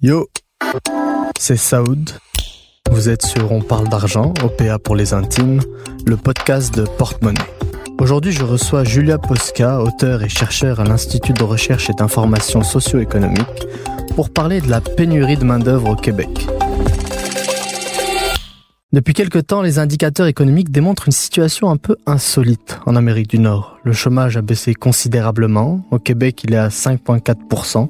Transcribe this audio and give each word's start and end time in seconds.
Yo, 0.00 0.28
c'est 1.36 1.56
Saoud. 1.56 2.10
Vous 2.88 3.08
êtes 3.08 3.26
sur 3.26 3.50
On 3.50 3.60
parle 3.62 3.88
d'argent, 3.88 4.32
OPA 4.44 4.78
pour 4.78 4.94
les 4.94 5.12
intimes, 5.12 5.60
le 6.06 6.16
podcast 6.16 6.72
de 6.72 6.84
Porte-Monnaie. 6.84 7.40
Aujourd'hui, 7.98 8.30
je 8.30 8.44
reçois 8.44 8.84
Julia 8.84 9.18
Posca, 9.18 9.80
auteur 9.80 10.22
et 10.22 10.28
chercheur 10.28 10.78
à 10.78 10.84
l'Institut 10.84 11.32
de 11.32 11.42
recherche 11.42 11.90
et 11.90 11.94
d'information 11.94 12.62
socio-économique, 12.62 13.66
pour 14.14 14.30
parler 14.30 14.60
de 14.60 14.70
la 14.70 14.80
pénurie 14.80 15.36
de 15.36 15.44
main-d'œuvre 15.44 15.90
au 15.90 15.96
Québec. 15.96 16.46
Depuis 18.94 19.12
quelque 19.12 19.40
temps, 19.40 19.60
les 19.60 19.80
indicateurs 19.80 20.28
économiques 20.28 20.70
démontrent 20.70 21.08
une 21.08 21.12
situation 21.12 21.68
un 21.68 21.76
peu 21.76 21.96
insolite 22.06 22.78
en 22.86 22.94
Amérique 22.94 23.28
du 23.28 23.40
Nord. 23.40 23.76
Le 23.82 23.92
chômage 23.92 24.36
a 24.36 24.40
baissé 24.40 24.72
considérablement. 24.72 25.84
Au 25.90 25.98
Québec, 25.98 26.44
il 26.44 26.54
est 26.54 26.58
à 26.58 26.68
5,4%. 26.68 27.88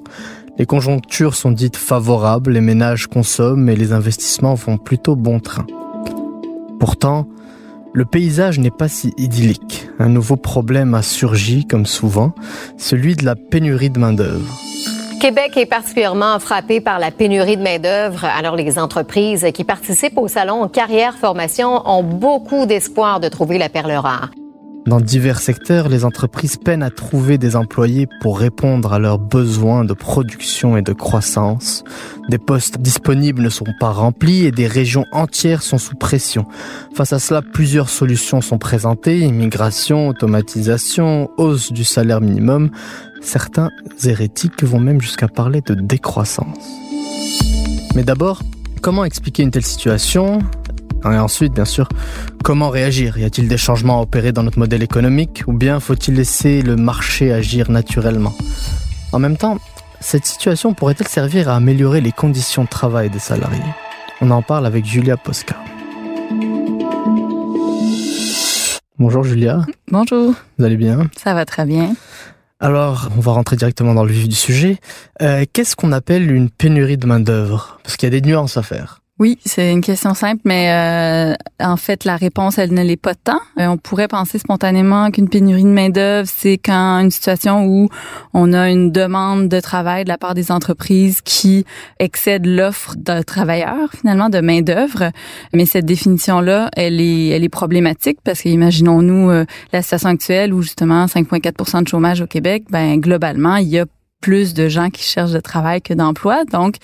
Les 0.56 0.64
conjonctures 0.64 1.34
sont 1.34 1.50
dites 1.50 1.76
favorables, 1.76 2.52
les 2.52 2.62
ménages 2.62 3.06
consomment 3.06 3.68
et 3.68 3.76
les 3.76 3.92
investissements 3.92 4.54
vont 4.54 4.78
plutôt 4.78 5.14
bon 5.14 5.40
train. 5.40 5.66
Pourtant, 6.80 7.28
le 7.92 8.06
paysage 8.06 8.58
n'est 8.58 8.70
pas 8.70 8.88
si 8.88 9.12
idyllique. 9.18 9.90
Un 9.98 10.08
nouveau 10.08 10.36
problème 10.36 10.94
a 10.94 11.02
surgi, 11.02 11.66
comme 11.66 11.84
souvent, 11.84 12.34
celui 12.78 13.14
de 13.14 13.26
la 13.26 13.36
pénurie 13.36 13.90
de 13.90 13.98
main-d'œuvre. 13.98 14.58
Québec 15.24 15.56
est 15.56 15.64
particulièrement 15.64 16.38
frappé 16.38 16.82
par 16.82 16.98
la 16.98 17.10
pénurie 17.10 17.56
de 17.56 17.62
main-d'œuvre. 17.62 18.26
Alors, 18.26 18.56
les 18.56 18.78
entreprises 18.78 19.46
qui 19.54 19.64
participent 19.64 20.18
au 20.18 20.28
salon 20.28 20.68
Carrière 20.68 21.16
Formation 21.16 21.80
ont 21.88 22.02
beaucoup 22.02 22.66
d'espoir 22.66 23.20
de 23.20 23.30
trouver 23.30 23.56
la 23.56 23.70
perle 23.70 23.92
rare. 23.92 24.28
Dans 24.86 25.00
divers 25.00 25.40
secteurs, 25.40 25.88
les 25.88 26.04
entreprises 26.04 26.58
peinent 26.58 26.82
à 26.82 26.90
trouver 26.90 27.38
des 27.38 27.56
employés 27.56 28.06
pour 28.20 28.38
répondre 28.38 28.92
à 28.92 28.98
leurs 28.98 29.18
besoins 29.18 29.82
de 29.82 29.94
production 29.94 30.76
et 30.76 30.82
de 30.82 30.92
croissance. 30.92 31.84
Des 32.28 32.36
postes 32.36 32.76
disponibles 32.76 33.40
ne 33.40 33.48
sont 33.48 33.64
pas 33.80 33.92
remplis 33.92 34.44
et 34.44 34.50
des 34.50 34.66
régions 34.66 35.06
entières 35.10 35.62
sont 35.62 35.78
sous 35.78 35.96
pression. 35.96 36.44
Face 36.94 37.14
à 37.14 37.18
cela, 37.18 37.40
plusieurs 37.40 37.88
solutions 37.88 38.42
sont 38.42 38.58
présentées, 38.58 39.20
immigration, 39.20 40.08
automatisation, 40.08 41.30
hausse 41.38 41.72
du 41.72 41.84
salaire 41.84 42.20
minimum. 42.20 42.70
Certains 43.24 43.70
hérétiques 44.04 44.62
vont 44.62 44.78
même 44.78 45.00
jusqu'à 45.00 45.28
parler 45.28 45.62
de 45.62 45.74
décroissance. 45.74 46.58
Mais 47.94 48.04
d'abord, 48.04 48.42
comment 48.82 49.04
expliquer 49.04 49.42
une 49.42 49.50
telle 49.50 49.64
situation? 49.64 50.40
Et 51.04 51.18
ensuite, 51.18 51.54
bien 51.54 51.64
sûr, 51.64 51.88
comment 52.44 52.68
réagir? 52.68 53.18
Y 53.18 53.24
a-t-il 53.24 53.48
des 53.48 53.56
changements 53.56 53.98
à 53.98 54.02
opérer 54.02 54.32
dans 54.32 54.42
notre 54.42 54.58
modèle 54.58 54.82
économique 54.82 55.42
ou 55.46 55.52
bien 55.52 55.80
faut-il 55.80 56.14
laisser 56.14 56.62
le 56.62 56.76
marché 56.76 57.32
agir 57.32 57.70
naturellement? 57.70 58.34
En 59.12 59.18
même 59.18 59.36
temps, 59.36 59.58
cette 60.00 60.26
situation 60.26 60.74
pourrait-elle 60.74 61.08
servir 61.08 61.48
à 61.48 61.56
améliorer 61.56 62.00
les 62.02 62.12
conditions 62.12 62.64
de 62.64 62.68
travail 62.68 63.10
des 63.10 63.18
salariés? 63.18 63.60
On 64.20 64.30
en 64.30 64.42
parle 64.42 64.66
avec 64.66 64.84
Julia 64.84 65.16
Posca. 65.16 65.56
Bonjour 68.98 69.24
Julia. 69.24 69.64
Bonjour. 69.90 70.34
Vous 70.58 70.64
allez 70.64 70.76
bien? 70.76 71.08
Ça 71.16 71.34
va 71.34 71.44
très 71.44 71.64
bien. 71.64 71.94
Alors, 72.60 73.08
on 73.16 73.20
va 73.20 73.32
rentrer 73.32 73.56
directement 73.56 73.94
dans 73.94 74.04
le 74.04 74.12
vif 74.12 74.28
du 74.28 74.34
sujet. 74.34 74.78
Euh, 75.20 75.44
Qu'est-ce 75.52 75.76
qu'on 75.76 75.92
appelle 75.92 76.30
une 76.30 76.50
pénurie 76.50 76.96
de 76.96 77.06
main-d'œuvre? 77.06 77.78
Parce 77.82 77.96
qu'il 77.96 78.06
y 78.06 78.16
a 78.16 78.20
des 78.20 78.26
nuances 78.26 78.56
à 78.56 78.62
faire. 78.62 79.00
Oui, 79.20 79.38
c'est 79.44 79.70
une 79.70 79.80
question 79.80 80.12
simple, 80.12 80.40
mais 80.44 80.72
euh, 80.72 81.34
en 81.64 81.76
fait, 81.76 82.04
la 82.04 82.16
réponse, 82.16 82.58
elle 82.58 82.74
ne 82.74 82.82
l'est 82.82 82.96
pas 82.96 83.14
tant. 83.14 83.38
Euh, 83.60 83.68
on 83.68 83.76
pourrait 83.76 84.08
penser 84.08 84.40
spontanément 84.40 85.12
qu'une 85.12 85.28
pénurie 85.28 85.62
de 85.62 85.68
main-d'œuvre, 85.68 86.28
c'est 86.28 86.58
quand 86.58 86.98
une 86.98 87.12
situation 87.12 87.64
où 87.64 87.88
on 88.32 88.52
a 88.52 88.68
une 88.68 88.90
demande 88.90 89.48
de 89.48 89.60
travail 89.60 90.02
de 90.02 90.08
la 90.08 90.18
part 90.18 90.34
des 90.34 90.50
entreprises 90.50 91.20
qui 91.20 91.64
excède 92.00 92.44
l'offre 92.44 92.96
de 92.96 93.22
travailleurs, 93.22 93.88
finalement, 93.96 94.30
de 94.30 94.40
main-d'œuvre. 94.40 95.12
Mais 95.52 95.64
cette 95.64 95.86
définition-là, 95.86 96.70
elle 96.76 97.00
est, 97.00 97.28
elle 97.28 97.44
est 97.44 97.48
problématique 97.48 98.18
parce 98.24 98.40
qu'imaginons-nous 98.40 99.30
euh, 99.30 99.44
la 99.72 99.82
situation 99.82 100.08
actuelle 100.08 100.52
où 100.52 100.60
justement 100.60 101.06
5,4% 101.06 101.84
de 101.84 101.88
chômage 101.88 102.20
au 102.20 102.26
Québec, 102.26 102.64
ben 102.68 102.98
globalement, 102.98 103.54
il 103.58 103.68
y 103.68 103.78
a 103.78 103.86
plus 104.24 104.54
de 104.54 104.70
gens 104.70 104.88
qui 104.88 105.02
cherchent 105.02 105.32
de 105.32 105.40
travail 105.40 105.82
que 105.82 105.92
d'emploi. 105.92 106.46
Donc, 106.46 106.76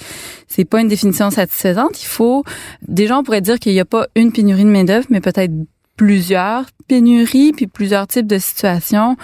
c'est 0.46 0.66
pas 0.66 0.82
une 0.82 0.88
définition 0.88 1.30
satisfaisante. 1.30 2.02
Il 2.02 2.06
faut, 2.06 2.44
déjà, 2.86 3.18
on 3.18 3.22
pourrait 3.22 3.40
dire 3.40 3.58
qu'il 3.58 3.72
n'y 3.72 3.80
a 3.80 3.86
pas 3.86 4.08
une 4.14 4.30
pénurie 4.30 4.64
de 4.64 4.68
main-d'œuvre, 4.68 5.06
mais 5.08 5.22
peut-être 5.22 5.50
plusieurs 5.96 6.66
pénuries 6.86 7.52
puis 7.52 7.66
plusieurs 7.66 8.06
types 8.06 8.26
de 8.26 8.36
situations 8.36 9.16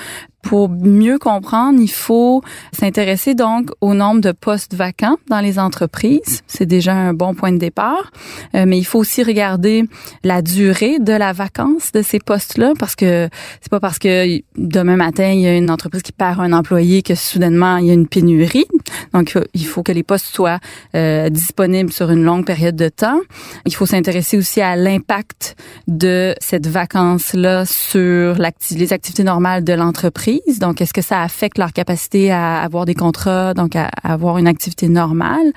pour 0.46 0.68
mieux 0.68 1.18
comprendre, 1.18 1.80
il 1.82 1.90
faut 1.90 2.40
s'intéresser 2.72 3.34
donc 3.34 3.70
au 3.80 3.94
nombre 3.94 4.20
de 4.20 4.30
postes 4.30 4.74
vacants 4.74 5.16
dans 5.28 5.40
les 5.40 5.58
entreprises. 5.58 6.42
C'est 6.46 6.66
déjà 6.66 6.94
un 6.94 7.14
bon 7.14 7.34
point 7.34 7.50
de 7.50 7.58
départ. 7.58 8.12
Euh, 8.54 8.64
mais 8.66 8.78
il 8.78 8.84
faut 8.84 9.00
aussi 9.00 9.24
regarder 9.24 9.84
la 10.22 10.42
durée 10.42 11.00
de 11.00 11.12
la 11.12 11.32
vacance 11.32 11.90
de 11.90 12.00
ces 12.00 12.20
postes-là 12.20 12.74
parce 12.78 12.94
que 12.94 13.28
c'est 13.60 13.70
pas 13.70 13.80
parce 13.80 13.98
que 13.98 14.40
demain 14.56 14.94
matin, 14.94 15.32
il 15.32 15.40
y 15.40 15.48
a 15.48 15.56
une 15.56 15.68
entreprise 15.68 16.02
qui 16.02 16.12
perd 16.12 16.38
un 16.38 16.52
employé 16.52 17.02
que 17.02 17.16
soudainement, 17.16 17.78
il 17.78 17.86
y 17.86 17.90
a 17.90 17.94
une 17.94 18.06
pénurie. 18.06 18.66
Donc, 19.12 19.36
il 19.52 19.66
faut 19.66 19.82
que 19.82 19.92
les 19.92 20.04
postes 20.04 20.26
soient 20.26 20.60
euh, 20.94 21.28
disponibles 21.28 21.92
sur 21.92 22.10
une 22.10 22.22
longue 22.22 22.46
période 22.46 22.76
de 22.76 22.88
temps. 22.88 23.18
Il 23.64 23.74
faut 23.74 23.86
s'intéresser 23.86 24.36
aussi 24.36 24.60
à 24.60 24.76
l'impact 24.76 25.56
de 25.88 26.36
cette 26.40 26.68
vacance-là 26.68 27.64
sur 27.66 28.36
les 28.70 28.92
activités 28.92 29.24
normales 29.24 29.64
de 29.64 29.72
l'entreprise 29.72 30.35
donc, 30.60 30.80
est-ce 30.80 30.92
que 30.92 31.02
ça 31.02 31.22
affecte 31.22 31.58
leur 31.58 31.72
capacité 31.72 32.30
à 32.30 32.60
avoir 32.60 32.84
des 32.84 32.94
contrats, 32.94 33.54
donc 33.54 33.76
à, 33.76 33.88
avoir 34.02 34.38
une 34.38 34.46
activité 34.46 34.88
normale? 34.88 35.52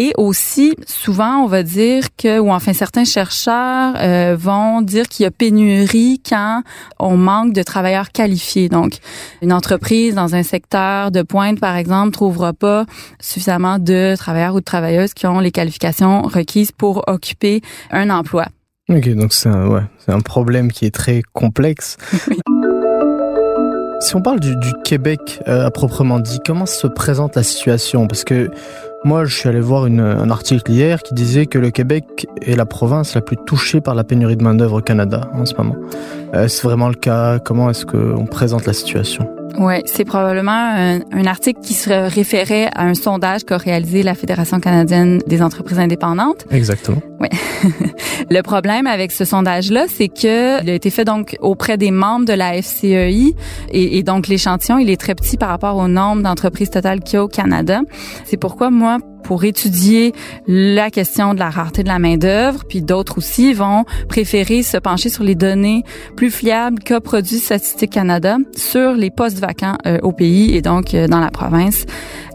Et 0.00 0.12
aussi, 0.16 0.76
souvent, 0.86 1.38
on 1.38 1.46
va 1.46 1.64
dire 1.64 2.04
que, 2.16 2.38
ou 2.38 2.52
enfin 2.52 2.72
certains 2.72 3.04
chercheurs 3.04 3.94
euh, 3.98 4.36
vont 4.38 4.80
dire 4.80 5.08
qu'il 5.08 5.24
y 5.24 5.26
a 5.26 5.32
pénurie 5.32 6.22
quand 6.26 6.62
on 7.00 7.16
manque 7.16 7.52
de 7.52 7.64
travailleurs 7.64 8.12
qualifiés. 8.12 8.68
Donc, 8.68 8.98
une 9.42 9.52
entreprise 9.52 10.14
dans 10.14 10.36
un 10.36 10.44
secteur 10.44 11.10
de 11.10 11.22
pointe, 11.22 11.58
par 11.58 11.76
exemple, 11.76 12.12
trouvera 12.12 12.52
pas 12.52 12.86
suffisamment 13.20 13.80
de 13.80 14.14
travailleurs 14.16 14.54
ou 14.54 14.60
de 14.60 14.64
travailleuses 14.64 15.14
qui 15.14 15.26
ont 15.26 15.40
les 15.40 15.50
qualifications 15.50 16.22
requises 16.22 16.70
pour 16.70 17.02
occuper 17.08 17.60
un 17.90 18.08
emploi. 18.10 18.46
Ok, 18.88 19.08
donc 19.10 19.34
c'est 19.34 19.50
un, 19.50 19.66
ouais, 19.66 19.82
un 20.06 20.20
problème 20.20 20.72
qui 20.72 20.86
est 20.86 20.94
très 20.94 21.22
complexe. 21.32 21.98
Si 24.00 24.14
on 24.14 24.22
parle 24.22 24.38
du, 24.38 24.54
Québec 24.84 25.40
euh, 25.48 25.66
à 25.66 25.70
proprement 25.72 26.20
dit, 26.20 26.38
comment 26.44 26.66
se 26.66 26.86
présente 26.86 27.34
la 27.34 27.42
situation? 27.42 28.06
Parce 28.06 28.22
que 28.22 28.48
moi, 29.04 29.24
je 29.24 29.36
suis 29.36 29.48
allé 29.48 29.60
voir 29.60 29.84
un 29.84 30.30
article 30.30 30.70
hier 30.70 31.02
qui 31.02 31.14
disait 31.14 31.46
que 31.46 31.58
le 31.58 31.70
Québec 31.70 32.26
est 32.42 32.56
la 32.56 32.66
province 32.66 33.14
la 33.14 33.20
plus 33.20 33.36
touchée 33.36 33.80
par 33.80 33.94
la 33.94 34.04
pénurie 34.04 34.36
de 34.36 34.42
main-d'œuvre 34.42 34.78
au 34.78 34.82
Canada 34.82 35.28
en 35.34 35.44
ce 35.46 35.54
moment. 35.56 35.76
Euh, 36.34 36.44
est-ce 36.44 36.62
vraiment 36.62 36.88
le 36.88 36.94
cas? 36.94 37.38
Comment 37.40 37.70
est-ce 37.70 37.86
qu'on 37.86 38.26
présente 38.26 38.66
la 38.66 38.72
situation? 38.72 39.37
Oui, 39.58 39.74
c'est 39.86 40.04
probablement 40.04 40.52
un, 40.52 41.00
un, 41.12 41.26
article 41.26 41.60
qui 41.60 41.74
se 41.74 41.90
référait 41.90 42.70
à 42.74 42.84
un 42.84 42.94
sondage 42.94 43.44
qu'a 43.44 43.56
réalisé 43.56 44.02
la 44.02 44.14
Fédération 44.14 44.60
canadienne 44.60 45.20
des 45.26 45.42
entreprises 45.42 45.78
indépendantes. 45.78 46.46
Exactement. 46.50 47.00
Oui. 47.20 47.28
le 48.30 48.42
problème 48.42 48.86
avec 48.86 49.10
ce 49.12 49.24
sondage-là, 49.24 49.86
c'est 49.88 50.08
que 50.08 50.62
il 50.62 50.70
a 50.70 50.74
été 50.74 50.90
fait 50.90 51.04
donc 51.04 51.36
auprès 51.40 51.76
des 51.76 51.90
membres 51.90 52.26
de 52.26 52.32
la 52.32 52.60
FCEI 52.60 53.34
et, 53.70 53.98
et 53.98 54.02
donc 54.02 54.28
l'échantillon, 54.28 54.78
il 54.78 54.90
est 54.90 55.00
très 55.00 55.14
petit 55.14 55.36
par 55.36 55.48
rapport 55.48 55.76
au 55.76 55.88
nombre 55.88 56.22
d'entreprises 56.22 56.70
totales 56.70 57.00
qu'il 57.00 57.14
y 57.14 57.16
a 57.16 57.24
au 57.24 57.28
Canada. 57.28 57.80
C'est 58.24 58.36
pourquoi 58.36 58.70
moi, 58.70 58.98
pour 59.28 59.44
étudier 59.44 60.14
la 60.46 60.90
question 60.90 61.34
de 61.34 61.38
la 61.38 61.50
rareté 61.50 61.82
de 61.82 61.88
la 61.88 61.98
main-d'œuvre, 61.98 62.64
puis 62.66 62.80
d'autres 62.80 63.18
aussi 63.18 63.52
vont 63.52 63.84
préférer 64.08 64.62
se 64.62 64.78
pencher 64.78 65.10
sur 65.10 65.22
les 65.22 65.34
données 65.34 65.82
plus 66.16 66.30
fiables 66.30 66.78
qu'a 66.78 67.02
produit 67.02 67.36
Statistique 67.36 67.92
Canada 67.92 68.38
sur 68.56 68.94
les 68.94 69.10
postes 69.10 69.38
vacants 69.38 69.76
euh, 69.86 69.98
au 70.02 70.12
pays 70.12 70.56
et 70.56 70.62
donc 70.62 70.94
euh, 70.94 71.08
dans 71.08 71.20
la 71.20 71.30
province. 71.30 71.84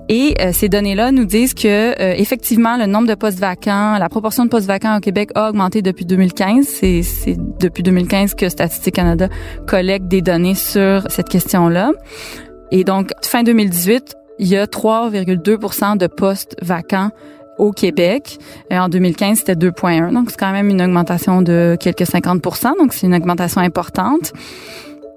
Et 0.07 0.35
euh, 0.39 0.51
ces 0.53 0.69
données-là 0.69 1.11
nous 1.11 1.25
disent 1.25 1.55
que 1.55 1.95
effectivement 2.19 2.77
le 2.77 2.85
nombre 2.85 3.07
de 3.07 3.15
postes 3.15 3.39
vacants, 3.39 3.97
la 3.97 4.07
proportion 4.07 4.45
de 4.45 4.49
postes 4.49 4.67
vacants 4.67 4.95
au 4.95 4.99
Québec 4.99 5.31
a 5.33 5.49
augmenté 5.49 5.81
depuis 5.81 6.05
2015. 6.05 6.63
C'est, 6.63 7.01
c'est 7.01 7.37
depuis 7.59 7.81
2015 7.81 8.35
que 8.35 8.49
Statistique 8.49 8.93
Canada 8.93 9.29
collecte 9.65 10.07
des 10.09 10.21
données 10.21 10.53
sur 10.53 11.07
cette 11.09 11.29
question-là. 11.29 11.89
Et 12.69 12.83
donc 12.83 13.09
fin 13.23 13.41
2018, 13.41 14.15
il 14.39 14.47
y 14.47 14.55
a 14.55 14.65
3,2 14.65 15.97
de 15.97 16.07
postes 16.07 16.55
vacants 16.61 17.11
au 17.57 17.71
Québec. 17.71 18.39
Et 18.69 18.77
en 18.77 18.89
2015, 18.89 19.39
c'était 19.39 19.55
2,1. 19.55 20.13
Donc, 20.13 20.31
c'est 20.31 20.39
quand 20.39 20.51
même 20.51 20.69
une 20.69 20.81
augmentation 20.81 21.41
de 21.41 21.77
quelques 21.79 22.01
50% 22.01 22.77
Donc, 22.77 22.93
c'est 22.93 23.07
une 23.07 23.15
augmentation 23.15 23.61
importante. 23.61 24.33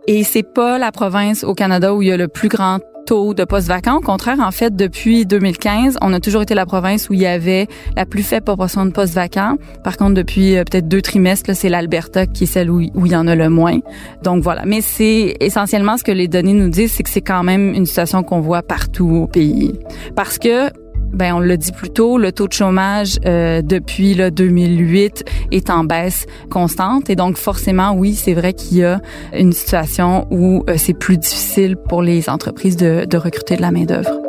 Et 0.08 0.23
c'est 0.23 0.44
pas 0.44 0.79
la 0.79 0.93
province 0.93 1.43
au 1.43 1.55
Canada 1.55 1.93
où 1.94 2.00
il 2.00 2.08
y 2.08 2.12
a 2.12 2.17
le 2.17 2.29
plus 2.29 2.49
grand 2.49 2.79
taux 3.06 3.35
de 3.35 3.44
postes 3.44 3.69
vacants. 3.69 3.97
Au 3.97 4.00
contraire, 4.00 4.38
en 4.41 4.50
fait, 4.50 4.75
depuis 4.75 5.26
2015, 5.26 5.99
on 6.00 6.12
a 6.12 6.20
toujours 6.20 6.43
été 6.43 6.55
la 6.55 6.67
province 6.67 7.08
où 7.08 7.14
il 7.14 7.20
y 7.20 7.26
avait 7.26 7.67
la 7.97 8.05
plus 8.05 8.23
faible 8.23 8.44
proportion 8.44 8.85
de 8.85 8.91
postes 8.91 9.14
vacants. 9.14 9.56
Par 9.82 9.97
contre, 9.97 10.14
depuis 10.14 10.56
euh, 10.56 10.64
peut-être 10.64 10.88
deux 10.88 11.03
trimestres, 11.03 11.55
c'est 11.55 11.69
l'Alberta 11.69 12.26
qui 12.26 12.44
est 12.44 12.47
celle 12.47 12.70
où, 12.70 12.81
où, 12.94 13.06
il 13.06 13.12
y 13.12 13.17
en 13.17 13.26
a 13.26 13.35
le 13.35 13.49
moins. 13.49 13.79
Donc 14.23 14.43
voilà. 14.43 14.62
Mais 14.64 14.81
c'est 14.81 15.37
essentiellement 15.41 15.97
ce 15.97 16.05
que 16.05 16.12
les 16.12 16.29
données 16.29 16.52
nous 16.52 16.69
disent, 16.69 16.93
c'est 16.93 17.02
que 17.02 17.11
c'est 17.11 17.20
quand 17.20 17.43
même 17.43 17.75
une 17.75 17.87
situation 17.87 18.23
qu'on 18.23 18.41
voit 18.41 18.62
partout 18.62 19.09
au 19.09 19.26
pays. 19.26 19.73
Parce 20.14 20.38
que 20.38 20.70
ben 21.12 21.35
on 21.35 21.41
l'a 21.41 21.56
dit 21.56 21.73
plus 21.73 21.91
tôt, 21.91 22.19
le 22.19 22.32
taux 22.32 22.49
de 22.49 22.53
chômage 22.53 23.19
euh, 23.25 23.62
depuis 23.62 24.14
le 24.14 24.31
2008 24.31 25.25
est 25.50 25.70
en 25.70 25.85
baisse 25.85 26.26
constante 26.50 27.11
et 27.11 27.17
donc 27.17 27.37
forcément 27.37 27.93
oui, 27.93 28.14
c'est 28.14 28.35
vrai 28.35 28.53
qu'il 28.53 28.79
y 28.79 28.85
a 28.85 29.00
une 29.32 29.53
situation 29.53 30.26
où 30.31 30.64
euh, 30.69 30.75
c'est 30.76 30.94
plus 30.94 31.19
difficile 31.19 31.76
pour 31.76 32.03
les 32.03 32.29
entreprises 32.29 32.76
de, 32.76 33.05
de 33.05 33.17
recruter 33.17 33.56
de 33.56 33.62
la 33.62 33.70
main 33.70 33.85
d'œuvre. 33.85 34.20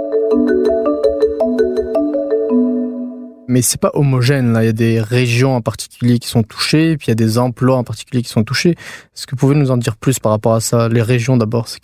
Mais 3.47 3.61
c'est 3.61 3.79
pas 3.79 3.91
homogène 3.93 4.51
là. 4.51 4.63
Il 4.63 4.65
y 4.65 4.69
a 4.69 4.73
des 4.73 5.01
régions 5.01 5.55
en 5.55 5.61
particulier 5.61 6.19
qui 6.19 6.27
sont 6.27 6.43
touchées, 6.43 6.97
puis 6.97 7.07
il 7.07 7.11
y 7.11 7.13
a 7.13 7.15
des 7.15 7.37
emplois 7.37 7.77
en 7.77 7.83
particulier 7.83 8.21
qui 8.21 8.29
sont 8.29 8.43
touchés. 8.43 8.71
Est-ce 8.71 9.25
que 9.25 9.31
vous 9.31 9.37
pouvez 9.37 9.55
nous 9.55 9.71
en 9.71 9.77
dire 9.77 9.95
plus 9.95 10.19
par 10.19 10.33
rapport 10.33 10.53
à 10.53 10.59
ça? 10.59 10.89
Les 10.89 11.01
régions 11.01 11.37
d'abord, 11.37 11.67
c'est 11.69 11.79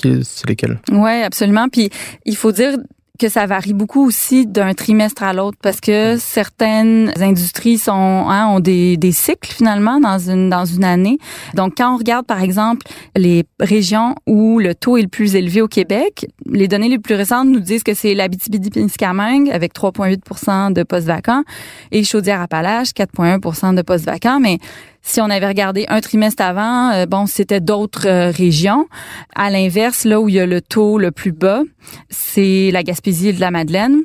lesquelles? 0.47 0.79
Ouais, 0.91 1.23
absolument. 1.23 1.69
Puis 1.69 1.89
il 2.25 2.35
faut 2.35 2.51
dire 2.51 2.75
que 3.19 3.29
ça 3.29 3.45
varie 3.45 3.73
beaucoup 3.73 4.03
aussi 4.03 4.47
d'un 4.47 4.73
trimestre 4.73 5.21
à 5.21 5.33
l'autre 5.33 5.57
parce 5.61 5.79
que 5.79 6.17
certaines 6.17 7.13
industries 7.21 7.77
sont 7.77 7.91
hein, 7.91 8.47
ont 8.47 8.59
des, 8.59 8.97
des 8.97 9.11
cycles 9.11 9.51
finalement 9.51 9.99
dans 9.99 10.17
une 10.17 10.49
dans 10.49 10.65
une 10.65 10.83
année. 10.83 11.19
Donc 11.53 11.75
quand 11.77 11.93
on 11.93 11.97
regarde 11.97 12.25
par 12.25 12.41
exemple 12.41 12.87
les 13.15 13.43
régions 13.59 14.15
où 14.25 14.57
le 14.57 14.73
taux 14.73 14.97
est 14.97 15.03
le 15.03 15.07
plus 15.09 15.35
élevé 15.35 15.61
au 15.61 15.67
Québec, 15.67 16.25
les 16.47 16.67
données 16.67 16.89
les 16.89 16.97
plus 16.97 17.13
récentes 17.13 17.49
nous 17.49 17.59
disent 17.59 17.83
que 17.83 17.93
c'est 17.93 18.15
l'Abitibi-Témiscamingue 18.15 19.51
avec 19.51 19.75
3,8% 19.75 20.73
de 20.73 20.81
postes 20.81 21.05
vacants 21.05 21.43
et 21.91 22.03
Chaudière-Appalaches 22.03 22.93
4,1% 22.93 23.75
de 23.75 23.83
postes 23.83 24.05
vacants, 24.05 24.39
mais 24.39 24.57
si 25.05 25.19
on 25.19 25.25
avait 25.25 25.47
regardé 25.47 25.85
un 25.89 25.99
trimestre 25.99 26.41
avant, 26.41 26.91
euh, 26.91 27.05
bon, 27.05 27.25
c'était 27.25 27.59
d'autres 27.59 28.07
euh, 28.07 28.31
régions. 28.31 28.87
À 29.35 29.49
l'inverse, 29.49 30.05
là 30.05 30.21
où 30.21 30.29
il 30.29 30.35
y 30.35 30.39
a 30.39 30.45
le 30.45 30.61
taux 30.61 30.97
le 30.97 31.11
plus 31.11 31.33
bas, 31.33 31.61
c'est 32.09 32.71
la 32.71 32.83
Gaspésie 32.83 33.27
et 33.27 33.33
de 33.33 33.41
la 33.41 33.51
Madeleine. 33.51 34.03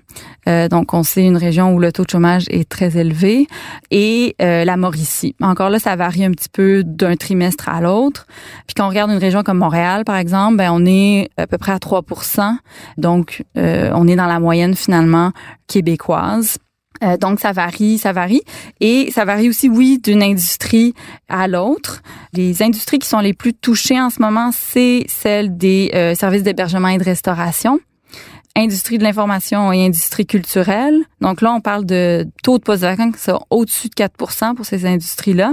Euh, 0.49 0.67
donc, 0.67 0.93
on 0.95 1.05
sait 1.05 1.25
une 1.25 1.37
région 1.37 1.73
où 1.73 1.79
le 1.79 1.93
taux 1.93 2.03
de 2.03 2.11
chômage 2.11 2.47
est 2.51 2.69
très 2.69 2.99
élevé. 2.99 3.47
Et 3.93 4.35
la 4.41 4.77
Mauricie. 4.77 5.37
Encore 5.41 5.71
là, 5.71 5.79
ça 5.79 5.95
varie 5.95 6.25
un 6.25 6.33
petit 6.33 6.49
peu 6.49 6.83
d'un 6.85 7.17
trimestre 7.17 7.69
à 7.69 7.81
l'autre. 7.81 8.27
Puis 8.67 8.75
quand 8.75 8.87
on 8.87 8.89
regarde 8.89 9.11
une 9.11 9.19
région 9.19 9.43
comme 9.43 9.59
Montréal, 9.59 10.05
par 10.05 10.17
exemple, 10.17 10.57
ben, 10.57 10.71
on 10.73 10.85
est 10.85 11.31
à 11.37 11.47
peu 11.47 11.59
près 11.59 11.73
à 11.73 11.79
3% 11.79 12.57
Donc, 12.97 13.45
on 13.55 14.09
est 14.09 14.17
dans 14.17 14.27
la 14.27 14.41
moyenne 14.41 14.75
finalement 14.75 15.33
québécoise. 15.69 16.59
Euh, 17.03 17.17
donc 17.17 17.41
ça 17.41 17.53
varie, 17.53 17.99
ça 17.99 18.13
varie 18.13 18.43
et 18.81 19.11
ça 19.13 19.25
varie 19.25 19.49
aussi 19.49 19.69
oui 19.69 19.99
d'une 19.99 20.23
industrie 20.23 20.95
à 21.29 21.49
l'autre. 21.49 22.03
Les 22.33 22.63
industries 22.63 22.99
qui 22.99 23.09
sont 23.09 23.21
les 23.21 23.35
plus 23.35 23.55
touchées 23.55 24.01
en 24.01 24.11
ce 24.11 24.21
moment, 24.21 24.51
c'est 24.53 25.05
celles 25.09 25.57
des 25.57 25.91
euh, 25.95 26.15
services 26.15 26.43
d'hébergement 26.43 26.89
et 26.89 26.99
de 26.99 27.05
restauration 27.05 27.81
industrie 28.59 28.99
de 28.99 29.05
l'information 29.05 29.73
et 29.73 29.85
industrie 29.85 30.27
culturelle. 30.27 30.97
Donc 31.21 31.41
là, 31.41 31.53
on 31.53 31.61
parle 31.61 31.87
de 31.87 32.27
taux 32.43 32.59
de 32.59 32.63
postes 32.63 32.83
vacants 32.83 33.13
qui 33.13 33.21
sont 33.21 33.41
au-dessus 33.51 33.89
de 33.89 33.95
4% 33.95 34.55
pour 34.55 34.67
ces 34.67 34.85
industries-là. 34.85 35.53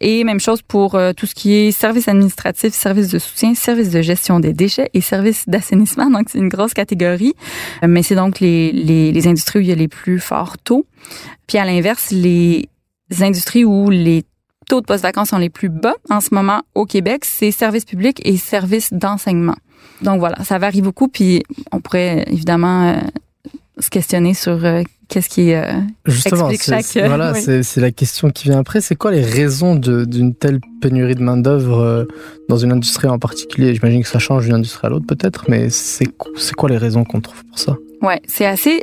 Et 0.00 0.24
même 0.24 0.40
chose 0.40 0.62
pour 0.62 0.94
euh, 0.94 1.12
tout 1.12 1.26
ce 1.26 1.34
qui 1.34 1.54
est 1.54 1.70
services 1.70 2.08
administratifs, 2.08 2.72
services 2.72 3.08
de 3.08 3.18
soutien, 3.18 3.54
services 3.54 3.90
de 3.90 4.00
gestion 4.02 4.40
des 4.40 4.52
déchets 4.52 4.90
et 4.94 5.00
services 5.00 5.44
d'assainissement. 5.46 6.10
Donc 6.10 6.28
c'est 6.30 6.38
une 6.38 6.48
grosse 6.48 6.74
catégorie. 6.74 7.34
Euh, 7.82 7.86
mais 7.88 8.02
c'est 8.02 8.16
donc 8.16 8.40
les, 8.40 8.72
les, 8.72 9.12
les 9.12 9.28
industries 9.28 9.58
où 9.58 9.62
il 9.62 9.68
y 9.68 9.72
a 9.72 9.76
les 9.76 9.88
plus 9.88 10.18
forts 10.18 10.58
taux. 10.58 10.86
Puis 11.46 11.58
à 11.58 11.64
l'inverse, 11.64 12.10
les 12.10 12.68
industries 13.20 13.64
où 13.64 13.90
les 13.90 14.24
taux 14.68 14.80
de 14.80 14.86
postes 14.86 15.02
vacants 15.02 15.24
sont 15.24 15.38
les 15.38 15.50
plus 15.50 15.70
bas 15.70 15.94
en 16.10 16.20
ce 16.20 16.34
moment 16.34 16.62
au 16.74 16.84
Québec, 16.84 17.24
c'est 17.24 17.50
services 17.50 17.84
publics 17.84 18.20
et 18.24 18.36
services 18.36 18.92
d'enseignement. 18.92 19.56
Donc 20.02 20.20
voilà, 20.20 20.42
ça 20.44 20.58
varie 20.58 20.82
beaucoup, 20.82 21.08
puis 21.08 21.42
on 21.72 21.80
pourrait 21.80 22.24
évidemment 22.28 22.88
euh, 22.88 23.00
se 23.78 23.90
questionner 23.90 24.32
sur 24.32 24.64
euh, 24.64 24.82
qu'est-ce 25.08 25.28
qui 25.28 25.52
euh, 25.52 25.72
Justement, 26.06 26.50
explique 26.50 26.84
chaque... 26.92 27.06
Voilà, 27.06 27.34
c'est 27.62 27.80
la 27.80 27.90
question 27.90 28.30
qui 28.30 28.44
vient 28.44 28.58
après. 28.58 28.80
C'est 28.80 28.94
quoi 28.94 29.10
les 29.10 29.24
raisons 29.24 29.74
d'une 29.74 30.34
telle 30.34 30.60
pénurie 30.80 31.14
de 31.14 31.22
main-d'œuvre 31.22 32.06
dans 32.48 32.56
une 32.56 32.72
industrie 32.72 33.08
en 33.08 33.18
particulier? 33.18 33.74
J'imagine 33.74 34.02
que 34.02 34.08
ça 34.08 34.18
change 34.18 34.44
d'une 34.44 34.54
industrie 34.54 34.86
à 34.86 34.90
l'autre 34.90 35.06
peut-être, 35.06 35.46
mais 35.48 35.68
c'est 35.70 36.06
quoi 36.56 36.68
les 36.68 36.78
raisons 36.78 37.04
qu'on 37.04 37.20
trouve 37.20 37.44
pour 37.46 37.58
ça? 37.58 37.76
Ouais, 38.00 38.20
c'est 38.28 38.46
assez 38.46 38.82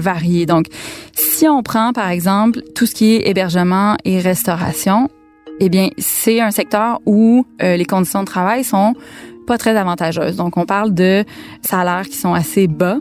varié. 0.00 0.46
Donc, 0.46 0.66
si 1.12 1.48
on 1.48 1.62
prend 1.64 1.92
par 1.92 2.08
exemple 2.10 2.60
tout 2.76 2.86
ce 2.86 2.94
qui 2.94 3.14
est 3.14 3.28
hébergement 3.28 3.96
et 4.04 4.20
restauration, 4.20 5.08
eh 5.58 5.68
bien, 5.68 5.88
c'est 5.98 6.40
un 6.40 6.52
secteur 6.52 7.00
où 7.06 7.44
les 7.60 7.84
conditions 7.84 8.20
de 8.20 8.26
travail 8.26 8.62
sont 8.62 8.94
pas 9.46 9.58
très 9.58 9.76
avantageuse. 9.76 10.36
Donc, 10.36 10.56
on 10.56 10.64
parle 10.64 10.94
de 10.94 11.24
salaires 11.62 12.06
qui 12.08 12.16
sont 12.16 12.34
assez 12.34 12.66
bas, 12.66 12.98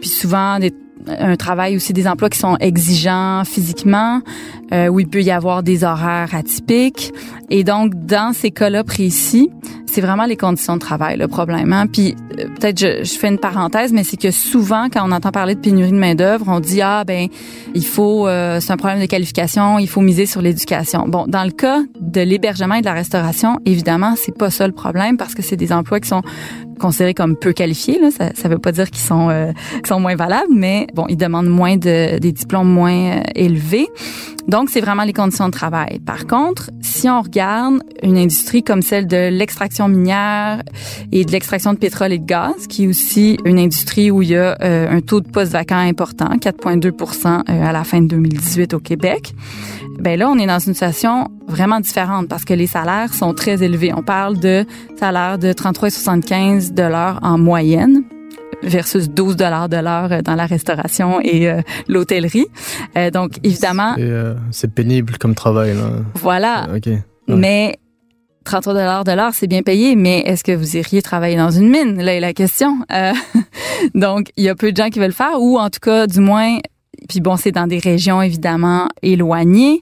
puis 0.00 0.08
souvent 0.08 0.58
des 0.58 0.72
un 1.06 1.36
travail 1.36 1.76
aussi 1.76 1.92
des 1.92 2.06
emplois 2.06 2.28
qui 2.28 2.38
sont 2.38 2.56
exigeants 2.58 3.42
physiquement, 3.44 4.20
euh, 4.72 4.88
où 4.88 5.00
il 5.00 5.08
peut 5.08 5.22
y 5.22 5.30
avoir 5.30 5.62
des 5.62 5.84
horaires 5.84 6.34
atypiques. 6.34 7.12
Et 7.48 7.64
donc, 7.64 7.94
dans 7.94 8.32
ces 8.32 8.50
cas-là 8.50 8.84
précis, 8.84 9.50
c'est 9.90 10.00
vraiment 10.00 10.24
les 10.24 10.36
conditions 10.36 10.74
de 10.74 10.80
travail 10.80 11.16
le 11.16 11.28
problème. 11.28 11.72
Hein? 11.72 11.86
Puis 11.86 12.16
euh, 12.38 12.44
peut-être 12.58 12.78
je, 12.78 13.04
je, 13.04 13.18
fais 13.18 13.28
une 13.28 13.38
parenthèse, 13.38 13.92
mais 13.92 14.04
c'est 14.04 14.16
que 14.16 14.30
souvent 14.30 14.88
quand 14.88 15.06
on 15.06 15.12
entend 15.12 15.30
parler 15.30 15.54
de 15.54 15.60
pénurie 15.60 15.90
de 15.90 15.96
main 15.96 16.14
d'œuvre, 16.14 16.46
on 16.48 16.60
dit 16.60 16.80
ah 16.80 17.04
ben 17.04 17.28
il 17.74 17.84
faut 17.84 18.26
euh, 18.26 18.60
c'est 18.60 18.72
un 18.72 18.76
problème 18.76 19.00
de 19.00 19.06
qualification, 19.06 19.78
il 19.78 19.88
faut 19.88 20.00
miser 20.00 20.26
sur 20.26 20.42
l'éducation. 20.42 21.06
Bon, 21.08 21.26
dans 21.26 21.44
le 21.44 21.50
cas 21.50 21.80
de 22.00 22.20
l'hébergement 22.20 22.76
et 22.76 22.80
de 22.80 22.86
la 22.86 22.94
restauration, 22.94 23.58
évidemment 23.66 24.14
c'est 24.16 24.36
pas 24.36 24.50
ça 24.50 24.66
le 24.66 24.72
problème 24.72 25.16
parce 25.16 25.34
que 25.34 25.42
c'est 25.42 25.56
des 25.56 25.72
emplois 25.72 26.00
qui 26.00 26.08
sont 26.08 26.22
considérés 26.80 27.14
comme 27.14 27.36
peu 27.36 27.52
qualifiés. 27.52 28.00
Là. 28.00 28.10
Ça 28.10 28.48
ne 28.48 28.54
veut 28.54 28.58
pas 28.58 28.72
dire 28.72 28.90
qu'ils 28.90 29.04
sont, 29.04 29.28
euh, 29.30 29.52
sont 29.86 30.00
moins 30.00 30.16
valables, 30.16 30.52
mais 30.52 30.86
bon, 30.94 31.06
ils 31.08 31.16
demandent 31.16 31.48
moins 31.48 31.76
de 31.76 32.18
des 32.18 32.32
diplômes 32.32 32.68
moins 32.68 33.22
élevés. 33.34 33.88
Donc, 34.48 34.70
c'est 34.70 34.80
vraiment 34.80 35.04
les 35.04 35.12
conditions 35.12 35.46
de 35.46 35.52
travail. 35.52 36.00
Par 36.00 36.26
contre, 36.26 36.70
si 36.80 37.08
on 37.08 37.20
regarde 37.20 37.82
une 38.02 38.16
industrie 38.16 38.62
comme 38.62 38.82
celle 38.82 39.06
de 39.06 39.28
l'extraction 39.28 39.88
minière 39.88 40.62
et 41.12 41.24
de 41.24 41.30
l'extraction 41.30 41.72
de 41.72 41.78
pétrole 41.78 42.12
et 42.12 42.18
de 42.18 42.24
gaz, 42.24 42.66
qui 42.68 42.84
est 42.84 42.86
aussi 42.88 43.38
une 43.44 43.58
industrie 43.58 44.10
où 44.10 44.22
il 44.22 44.30
y 44.30 44.36
a 44.36 44.56
euh, 44.62 44.90
un 44.90 45.00
taux 45.00 45.20
de 45.20 45.28
poste 45.28 45.52
vacant 45.52 45.78
important, 45.78 46.36
4,2% 46.36 47.26
euh, 47.26 47.64
à 47.64 47.72
la 47.72 47.84
fin 47.84 48.00
de 48.00 48.06
2018 48.08 48.74
au 48.74 48.80
Québec, 48.80 49.34
ben 50.00 50.18
là, 50.18 50.28
on 50.30 50.38
est 50.38 50.46
dans 50.46 50.58
une 50.58 50.72
situation 50.72 51.28
vraiment 51.46 51.78
différente 51.80 52.28
parce 52.28 52.44
que 52.44 52.54
les 52.54 52.66
salaires 52.66 53.12
sont 53.12 53.34
très 53.34 53.62
élevés. 53.62 53.92
On 53.94 54.02
parle 54.02 54.38
de 54.38 54.64
salaires 54.98 55.38
de 55.38 55.52
33,75 55.52 56.72
dollars 56.72 57.20
en 57.22 57.38
moyenne 57.38 58.02
versus 58.62 59.10
12 59.10 59.36
dollars 59.36 59.68
de 59.68 59.76
l'heure 59.76 60.22
dans 60.22 60.34
la 60.34 60.46
restauration 60.46 61.20
et 61.20 61.48
euh, 61.48 61.60
l'hôtellerie. 61.88 62.46
Euh, 62.96 63.10
donc 63.10 63.32
évidemment, 63.42 63.94
euh, 63.98 64.34
c'est 64.50 64.72
pénible 64.72 65.18
comme 65.18 65.34
travail 65.34 65.74
là. 65.74 65.90
Voilà. 66.14 66.66
Mais 67.28 67.76
33 68.44 68.72
dollars 68.72 69.04
de 69.04 69.12
l'heure, 69.12 69.32
c'est 69.34 69.46
bien 69.46 69.62
payé, 69.62 69.96
mais 69.96 70.20
est-ce 70.20 70.42
que 70.42 70.52
vous 70.52 70.76
iriez 70.76 71.02
travailler 71.02 71.36
dans 71.36 71.50
une 71.50 71.68
mine? 71.68 72.02
Là 72.02 72.14
est 72.14 72.20
la 72.20 72.32
question. 72.32 72.78
donc 73.94 74.30
il 74.36 74.44
y 74.44 74.48
a 74.48 74.54
peu 74.54 74.72
de 74.72 74.76
gens 74.76 74.88
qui 74.88 74.98
veulent 74.98 75.08
le 75.08 75.14
faire 75.14 75.40
ou 75.40 75.58
en 75.58 75.68
tout 75.68 75.80
cas 75.80 76.06
du 76.06 76.20
moins 76.20 76.58
puis 77.10 77.20
bon, 77.20 77.36
c'est 77.36 77.50
dans 77.50 77.66
des 77.66 77.80
régions 77.80 78.22
évidemment 78.22 78.86
éloignées. 79.02 79.80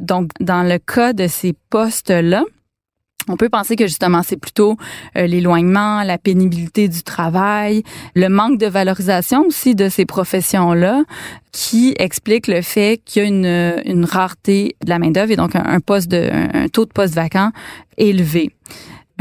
Donc, 0.00 0.30
dans 0.40 0.62
le 0.62 0.78
cas 0.78 1.12
de 1.12 1.26
ces 1.26 1.52
postes-là, 1.68 2.42
on 3.28 3.36
peut 3.36 3.50
penser 3.50 3.76
que 3.76 3.86
justement 3.86 4.22
c'est 4.22 4.38
plutôt 4.38 4.78
euh, 5.18 5.26
l'éloignement, 5.26 6.02
la 6.04 6.16
pénibilité 6.16 6.88
du 6.88 7.02
travail, 7.02 7.82
le 8.14 8.28
manque 8.30 8.58
de 8.58 8.66
valorisation 8.66 9.42
aussi 9.42 9.74
de 9.74 9.90
ces 9.90 10.06
professions-là 10.06 11.02
qui 11.52 11.94
explique 11.98 12.46
le 12.46 12.62
fait 12.62 13.02
qu'il 13.04 13.22
y 13.22 13.26
a 13.26 13.28
une, 13.28 13.82
une 13.84 14.06
rareté 14.06 14.74
de 14.82 14.88
la 14.88 14.98
main 14.98 15.10
d'œuvre 15.10 15.32
et 15.32 15.36
donc 15.36 15.54
un, 15.54 15.80
poste 15.80 16.08
de 16.10 16.30
un 16.32 16.68
taux 16.68 16.86
de 16.86 16.92
poste 16.92 17.12
vacant 17.12 17.50
élevé. 17.98 18.54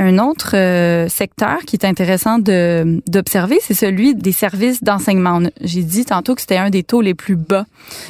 Un 0.01 0.17
autre 0.17 0.55
euh, 0.55 1.09
secteur 1.09 1.57
qui 1.67 1.75
est 1.75 1.83
intéressant 1.83 2.39
d'observer, 2.39 3.59
c'est 3.61 3.73
celui 3.73 4.15
des 4.15 4.31
services 4.31 4.81
d'enseignement. 4.81 5.41
J'ai 5.59 5.83
dit 5.83 6.05
tantôt 6.05 6.35
que 6.35 6.41
c'était 6.41 6.55
un 6.55 6.69
des 6.69 6.83
taux 6.83 7.01
les 7.01 7.13
plus 7.13 7.35
bas, 7.35 7.65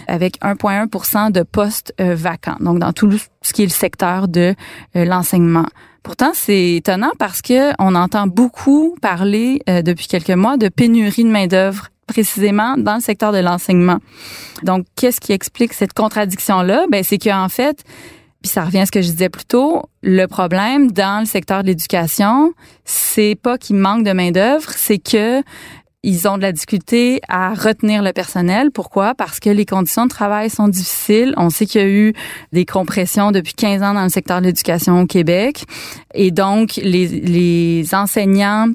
avec 0.08 0.39
1,1% 0.41 1.31
de 1.31 1.41
postes 1.41 1.96
euh, 2.00 2.13
vacants. 2.13 2.58
Donc, 2.60 2.77
dans 2.77 2.93
tout 2.93 3.12
ce 3.41 3.53
qui 3.53 3.63
est 3.63 3.65
le 3.65 3.72
secteur 3.72 4.27
de 4.27 4.53
euh, 4.96 5.03
l'enseignement. 5.03 5.65
Pourtant, 6.03 6.29
c'est 6.36 6.75
étonnant 6.75 7.12
parce 7.17 7.41
que 7.41 7.72
on 7.79 7.96
entend 7.96 8.27
beaucoup 8.27 8.96
parler 9.01 9.62
depuis 9.67 10.08
quelques 10.08 10.29
mois 10.29 10.58
de 10.58 10.69
pénurie 10.69 11.24
de 11.24 11.29
main 11.29 11.48
d'œuvre 11.48 11.88
précisément 12.08 12.75
dans 12.77 12.96
le 12.96 13.01
secteur 13.01 13.31
de 13.31 13.39
l'enseignement. 13.39 13.98
Donc, 14.63 14.86
qu'est-ce 14.96 15.19
qui 15.19 15.34
explique 15.34 15.74
cette 15.74 15.93
contradiction-là? 15.93 16.86
Ben, 16.89 17.03
c'est 17.03 17.17
qu'en 17.17 17.50
fait, 17.50 17.84
Puis 18.41 18.50
ça 18.50 18.63
revient 18.63 18.79
à 18.79 18.86
ce 18.86 18.91
que 18.91 19.01
je 19.01 19.12
disais 19.12 19.29
plus 19.29 19.46
tôt. 19.46 19.84
Le 20.01 20.25
problème 20.27 20.91
dans 20.91 21.19
le 21.19 21.25
secteur 21.25 21.62
de 21.62 21.67
l'éducation, 21.67 22.53
c'est 22.86 23.36
pas 23.36 23.58
qu'il 23.58 23.75
manque 23.75 24.05
de 24.05 24.12
main 24.12 24.31
d'œuvre, 24.31 24.72
c'est 24.75 25.00
que 25.00 25.43
ils 26.01 26.27
ont 26.29 26.38
de 26.38 26.43
la 26.43 26.53
difficulté 26.53 27.19
à 27.27 27.53
retenir 27.53 28.01
le 28.01 28.13
personnel. 28.13 28.72
Pourquoi? 28.72 29.15
Parce 29.15 29.41
que 29.41 29.50
les 29.50 29.65
conditions 29.65 30.05
de 30.05 30.10
travail 30.10 30.50
sont 30.50 30.69
difficiles. 30.69 31.34
On 31.36 31.50
sait 31.50 31.65
qu'il 31.65 31.81
y 31.81 31.84
a 31.84 31.88
eu 31.88 32.13
des 32.53 32.65
compressions 32.65 33.31
depuis 33.31 33.53
15 33.53 33.84
ans 33.84 33.93
dans 33.93 34.03
le 34.03 34.10
secteur 34.10 34.39
de 34.39 34.46
l'éducation 34.46 35.01
au 35.01 35.05
Québec. 35.05 35.65
Et 36.13 36.31
donc, 36.31 36.77
les, 36.77 37.08
les 37.08 37.93
enseignants 37.93 38.67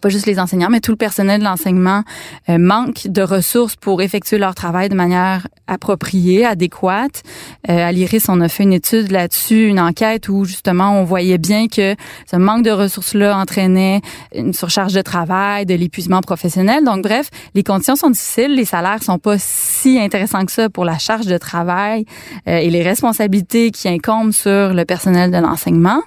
pas 0.00 0.08
juste 0.08 0.26
les 0.26 0.38
enseignants, 0.38 0.70
mais 0.70 0.80
tout 0.80 0.92
le 0.92 0.96
personnel 0.96 1.40
de 1.40 1.44
l'enseignement 1.44 2.02
euh, 2.48 2.58
manque 2.58 3.06
de 3.06 3.22
ressources 3.22 3.76
pour 3.76 4.02
effectuer 4.02 4.38
leur 4.38 4.54
travail 4.54 4.88
de 4.88 4.94
manière 4.94 5.46
appropriée, 5.66 6.44
adéquate. 6.44 7.22
Euh, 7.70 7.88
à 7.88 7.92
l'IRIS, 7.92 8.28
on 8.28 8.40
a 8.40 8.48
fait 8.48 8.64
une 8.64 8.72
étude 8.72 9.10
là-dessus, 9.10 9.66
une 9.66 9.80
enquête 9.80 10.28
où 10.28 10.44
justement 10.44 10.98
on 10.98 11.04
voyait 11.04 11.38
bien 11.38 11.68
que 11.68 11.94
ce 12.30 12.36
manque 12.36 12.64
de 12.64 12.70
ressources-là 12.70 13.36
entraînait 13.36 14.00
une 14.34 14.52
surcharge 14.52 14.92
de 14.92 15.02
travail, 15.02 15.66
de 15.66 15.74
l'épuisement 15.74 16.20
professionnel. 16.20 16.84
Donc 16.84 17.02
bref, 17.02 17.30
les 17.54 17.62
conditions 17.62 17.96
sont 17.96 18.10
difficiles, 18.10 18.54
les 18.54 18.64
salaires 18.64 19.02
sont 19.02 19.18
pas 19.18 19.36
si 19.38 19.98
intéressants 19.98 20.44
que 20.44 20.52
ça 20.52 20.68
pour 20.68 20.84
la 20.84 20.98
charge 20.98 21.26
de 21.26 21.38
travail 21.38 22.04
euh, 22.48 22.56
et 22.56 22.70
les 22.70 22.82
responsabilités 22.82 23.70
qui 23.70 23.88
incombent 23.88 24.32
sur 24.32 24.74
le 24.74 24.84
personnel 24.84 25.30
de 25.30 25.38
l'enseignement. 25.38 26.02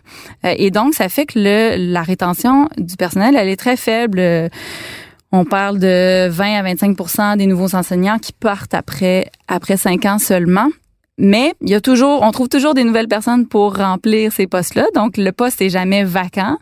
Euh, 0.45 0.53
et 0.57 0.71
donc 0.71 0.93
ça 0.93 1.09
fait 1.09 1.25
que 1.25 1.39
le, 1.39 1.91
la 1.91 2.03
rétention 2.03 2.69
du 2.77 2.95
personnel, 2.95 3.35
elle 3.35 3.49
est 3.49 3.56
très 3.57 3.75
faible. 3.77 4.49
On 5.31 5.43
parle 5.43 5.79
de 5.79 6.29
20 6.29 6.59
à 6.59 6.63
25% 6.63 7.37
des 7.37 7.47
nouveaux 7.47 7.75
enseignants 7.75 8.17
qui 8.17 8.31
partent 8.31 8.73
après 8.73 9.29
après 9.47 9.75
cinq 9.75 10.05
ans 10.05 10.19
seulement. 10.19 10.69
Mais 11.19 11.53
on 11.61 12.31
trouve 12.31 12.47
toujours 12.47 12.75
des 12.75 12.83
nouvelles 12.83 13.07
personnes 13.07 13.47
pour 13.47 13.75
remplir 13.75 14.31
ces 14.31 14.45
postes-là. 14.45 14.85
Donc 14.93 15.17
le 15.17 15.31
poste 15.31 15.61
est 15.61 15.69
jamais 15.69 16.03
vacant. 16.03 16.57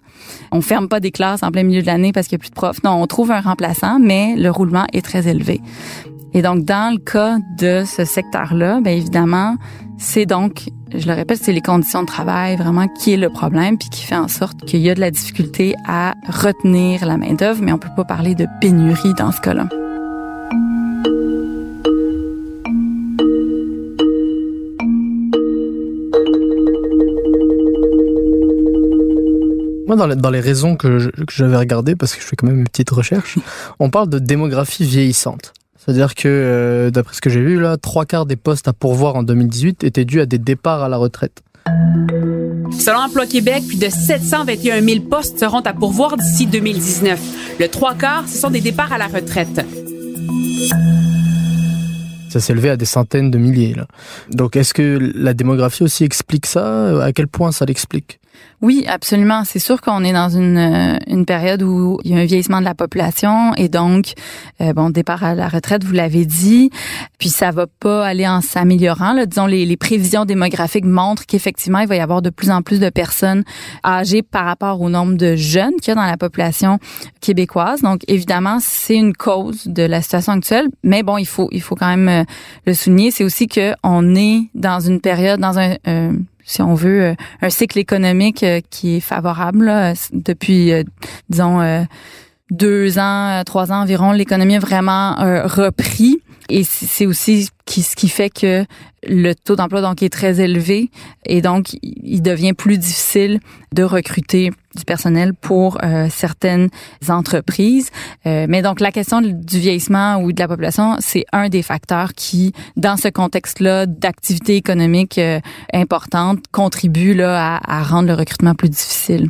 On 0.51 0.61
ferme 0.61 0.87
pas 0.87 1.01
des 1.01 1.11
classes 1.11 1.43
en 1.43 1.51
plein 1.51 1.63
milieu 1.63 1.81
de 1.81 1.87
l'année 1.87 2.13
parce 2.13 2.27
qu'il 2.27 2.37
y 2.37 2.39
a 2.39 2.43
plus 2.43 2.51
de 2.51 2.55
profs. 2.55 2.81
Non, 2.83 2.91
on 2.91 3.05
trouve 3.05 3.31
un 3.31 3.41
remplaçant, 3.41 3.99
mais 3.99 4.35
le 4.37 4.49
roulement 4.49 4.85
est 4.93 5.03
très 5.03 5.27
élevé. 5.27 5.61
Et 6.33 6.41
donc 6.41 6.63
dans 6.63 6.93
le 6.93 6.99
cas 6.99 7.37
de 7.59 7.83
ce 7.85 8.05
secteur-là, 8.05 8.79
bien 8.81 8.93
évidemment, 8.93 9.57
c'est 9.97 10.25
donc, 10.25 10.69
je 10.93 11.07
le 11.07 11.13
répète, 11.13 11.39
c'est 11.41 11.51
les 11.51 11.61
conditions 11.61 12.01
de 12.01 12.07
travail 12.07 12.55
vraiment 12.55 12.87
qui 12.87 13.13
est 13.13 13.17
le 13.17 13.29
problème, 13.29 13.77
puis 13.77 13.89
qui 13.89 14.03
fait 14.03 14.15
en 14.15 14.27
sorte 14.27 14.65
qu'il 14.65 14.81
y 14.81 14.89
a 14.89 14.95
de 14.95 14.99
la 14.99 15.11
difficulté 15.11 15.75
à 15.87 16.13
retenir 16.27 17.05
la 17.05 17.17
main 17.17 17.33
d'œuvre, 17.33 17.61
mais 17.61 17.71
on 17.71 17.77
peut 17.77 17.89
pas 17.95 18.03
parler 18.03 18.35
de 18.35 18.47
pénurie 18.61 19.13
dans 19.15 19.31
ce 19.31 19.41
cas-là. 19.41 19.67
Moi, 29.87 29.95
dans 29.95 30.07
les, 30.07 30.15
dans 30.15 30.31
les 30.31 30.39
raisons 30.39 30.75
que 30.75 31.11
j'avais 31.31 31.57
regardées, 31.57 31.95
parce 31.95 32.15
que 32.15 32.21
je 32.21 32.25
fais 32.25 32.35
quand 32.35 32.47
même 32.47 32.59
une 32.59 32.67
petite 32.67 32.89
recherche, 32.89 33.37
on 33.79 33.89
parle 33.89 34.09
de 34.09 34.19
démographie 34.19 34.83
vieillissante. 34.83 35.53
C'est-à-dire 35.85 36.15
que, 36.15 36.27
euh, 36.27 36.89
d'après 36.89 37.13
ce 37.13 37.21
que 37.21 37.29
j'ai 37.29 37.41
vu, 37.41 37.59
là, 37.59 37.77
trois 37.77 38.05
quarts 38.05 38.25
des 38.25 38.35
postes 38.35 38.67
à 38.67 38.73
pourvoir 38.73 39.15
en 39.15 39.23
2018 39.23 39.83
étaient 39.83 40.05
dus 40.05 40.19
à 40.19 40.25
des 40.25 40.39
départs 40.39 40.81
à 40.81 40.89
la 40.89 40.97
retraite. 40.97 41.43
Selon 42.79 42.99
Emploi 42.99 43.27
Québec, 43.27 43.63
plus 43.67 43.79
de 43.79 43.89
721 43.89 44.81
000 44.81 45.01
postes 45.01 45.39
seront 45.39 45.61
à 45.61 45.73
pourvoir 45.73 46.17
d'ici 46.17 46.47
2019. 46.47 47.19
Le 47.59 47.67
trois 47.67 47.93
quarts, 47.93 48.27
ce 48.27 48.37
sont 48.37 48.49
des 48.49 48.61
départs 48.61 48.91
à 48.93 48.97
la 48.97 49.07
retraite. 49.07 49.61
Ça 52.35 52.41
s'est 52.41 52.51
élevé 52.51 52.69
à 52.69 52.75
des 52.75 52.83
centaines 52.83 53.31
de 53.31 53.37
milliers. 53.37 53.77
Donc, 54.29 54.57
est-ce 54.57 54.73
que 54.73 54.99
la 55.15 55.33
démographie 55.33 55.83
aussi 55.83 56.03
explique 56.03 56.47
ça? 56.47 57.01
À 57.01 57.13
quel 57.13 57.29
point 57.29 57.53
ça 57.53 57.63
l'explique? 57.63 58.19
Oui, 58.61 58.83
absolument. 58.87 59.43
C'est 59.45 59.59
sûr 59.59 59.79
qu'on 59.79 60.03
est 60.03 60.11
dans 60.11 60.29
une, 60.29 60.57
euh, 60.57 60.97
une 61.07 61.25
période 61.25 61.61
où 61.61 61.99
il 62.03 62.11
y 62.11 62.15
a 62.15 62.17
un 62.17 62.25
vieillissement 62.25 62.59
de 62.59 62.65
la 62.65 62.73
population 62.73 63.53
et 63.55 63.69
donc, 63.69 64.13
euh, 64.59 64.73
bon, 64.73 64.89
départ 64.89 65.23
à 65.23 65.35
la 65.35 65.47
retraite, 65.47 65.83
vous 65.83 65.93
l'avez 65.93 66.25
dit, 66.25 66.71
puis 67.17 67.29
ça 67.29 67.51
va 67.51 67.67
pas 67.67 68.05
aller 68.05 68.27
en 68.27 68.41
s'améliorant. 68.41 69.15
Disons, 69.25 69.45
les, 69.45 69.65
les 69.65 69.77
prévisions 69.77 70.25
démographiques 70.25 70.85
montrent 70.85 71.25
qu'effectivement, 71.25 71.79
il 71.79 71.87
va 71.87 71.95
y 71.95 71.99
avoir 71.99 72.21
de 72.21 72.29
plus 72.29 72.49
en 72.49 72.61
plus 72.61 72.79
de 72.79 72.89
personnes 72.89 73.43
âgées 73.85 74.23
par 74.23 74.45
rapport 74.45 74.81
au 74.81 74.89
nombre 74.89 75.15
de 75.15 75.35
jeunes 75.37 75.75
qu'il 75.81 75.89
y 75.89 75.91
a 75.91 75.95
dans 75.95 76.05
la 76.05 76.17
population 76.17 76.79
québécoise. 77.21 77.81
Donc, 77.81 78.01
évidemment, 78.07 78.57
c'est 78.59 78.95
une 78.95 79.13
cause 79.13 79.67
de 79.67 79.83
la 79.83 80.01
situation 80.01 80.33
actuelle, 80.33 80.67
mais 80.83 81.03
bon, 81.03 81.17
il 81.17 81.27
faut, 81.27 81.47
il 81.51 81.61
faut 81.61 81.75
quand 81.75 81.95
même 81.95 82.09
euh, 82.09 82.23
le 82.65 82.73
souligner. 82.73 83.11
C'est 83.11 83.23
aussi 83.23 83.47
qu'on 83.47 84.15
est 84.15 84.49
dans 84.53 84.79
une 84.79 85.01
période, 85.01 85.39
dans 85.39 85.57
un 85.59 85.75
si 86.45 86.61
on 86.61 86.75
veut, 86.75 87.03
euh, 87.03 87.15
un 87.41 87.49
cycle 87.49 87.79
économique 87.79 88.43
euh, 88.43 88.61
qui 88.69 88.97
est 88.97 88.99
favorable 89.01 89.71
depuis, 90.13 90.71
euh, 90.71 90.83
disons, 91.29 91.85
deux 92.51 92.99
ans, 92.99 93.41
trois 93.45 93.71
ans 93.71 93.81
environ. 93.81 94.11
L'économie 94.11 94.55
a 94.55 94.59
vraiment 94.59 95.15
repris. 95.15 96.21
Et 96.49 96.63
c'est 96.63 97.05
aussi 97.05 97.45
ce 97.67 97.95
qui 97.95 98.09
fait 98.09 98.29
que 98.29 98.65
le 99.07 99.33
taux 99.33 99.55
d'emploi 99.55 99.81
donc 99.81 100.01
est 100.03 100.09
très 100.09 100.39
élevé 100.41 100.89
et 101.25 101.41
donc 101.41 101.77
il 101.81 102.21
devient 102.21 102.53
plus 102.53 102.77
difficile 102.77 103.39
de 103.73 103.83
recruter 103.83 104.51
du 104.75 104.83
personnel 104.83 105.33
pour 105.33 105.77
euh, 105.83 106.07
certaines 106.09 106.69
entreprises. 107.07 107.89
Euh, 108.25 108.45
mais 108.49 108.61
donc 108.61 108.79
la 108.79 108.91
question 108.91 109.21
du 109.21 109.59
vieillissement 109.59 110.17
ou 110.17 110.31
de 110.31 110.39
la 110.39 110.47
population, 110.47 110.97
c'est 110.99 111.25
un 111.31 111.49
des 111.49 111.61
facteurs 111.61 112.13
qui, 112.13 112.53
dans 112.75 112.97
ce 112.97 113.07
contexte-là 113.07 113.85
d'activité 113.85 114.55
économique 114.55 115.17
euh, 115.17 115.39
importante, 115.73 116.39
contribue 116.51 117.13
là 117.13 117.57
à, 117.57 117.79
à 117.79 117.83
rendre 117.83 118.09
le 118.09 118.15
recrutement 118.15 118.55
plus 118.55 118.69
difficile. 118.69 119.29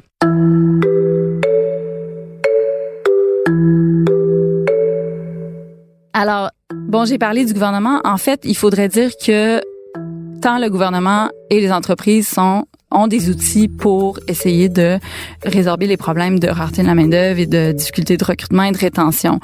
Alors, 6.14 6.50
bon, 6.88 7.06
j'ai 7.06 7.18
parlé 7.18 7.46
du 7.46 7.54
gouvernement. 7.54 8.02
En 8.04 8.18
fait, 8.18 8.42
il 8.44 8.56
faudrait 8.56 8.90
dire 8.90 9.12
que 9.24 9.62
tant 10.42 10.60
le 10.60 10.70
gouvernement 10.70 11.30
et 11.50 11.60
les 11.60 11.72
entreprises 11.72 12.28
sont 12.28 12.66
ont 12.92 13.08
des 13.08 13.30
outils 13.30 13.68
pour 13.68 14.20
essayer 14.28 14.70
de 14.70 15.00
résorber 15.44 15.88
les 15.88 15.98
problèmes 15.98 16.40
de 16.40 16.48
rareté 16.48 16.82
de 16.82 16.88
la 16.88 16.96
main-d'œuvre 16.96 17.40
et 17.40 17.46
de 17.46 17.72
difficultés 17.72 18.16
de 18.16 18.24
recrutement 18.24 18.64
et 18.64 18.72
de 18.72 18.78
rétention. 18.78 19.40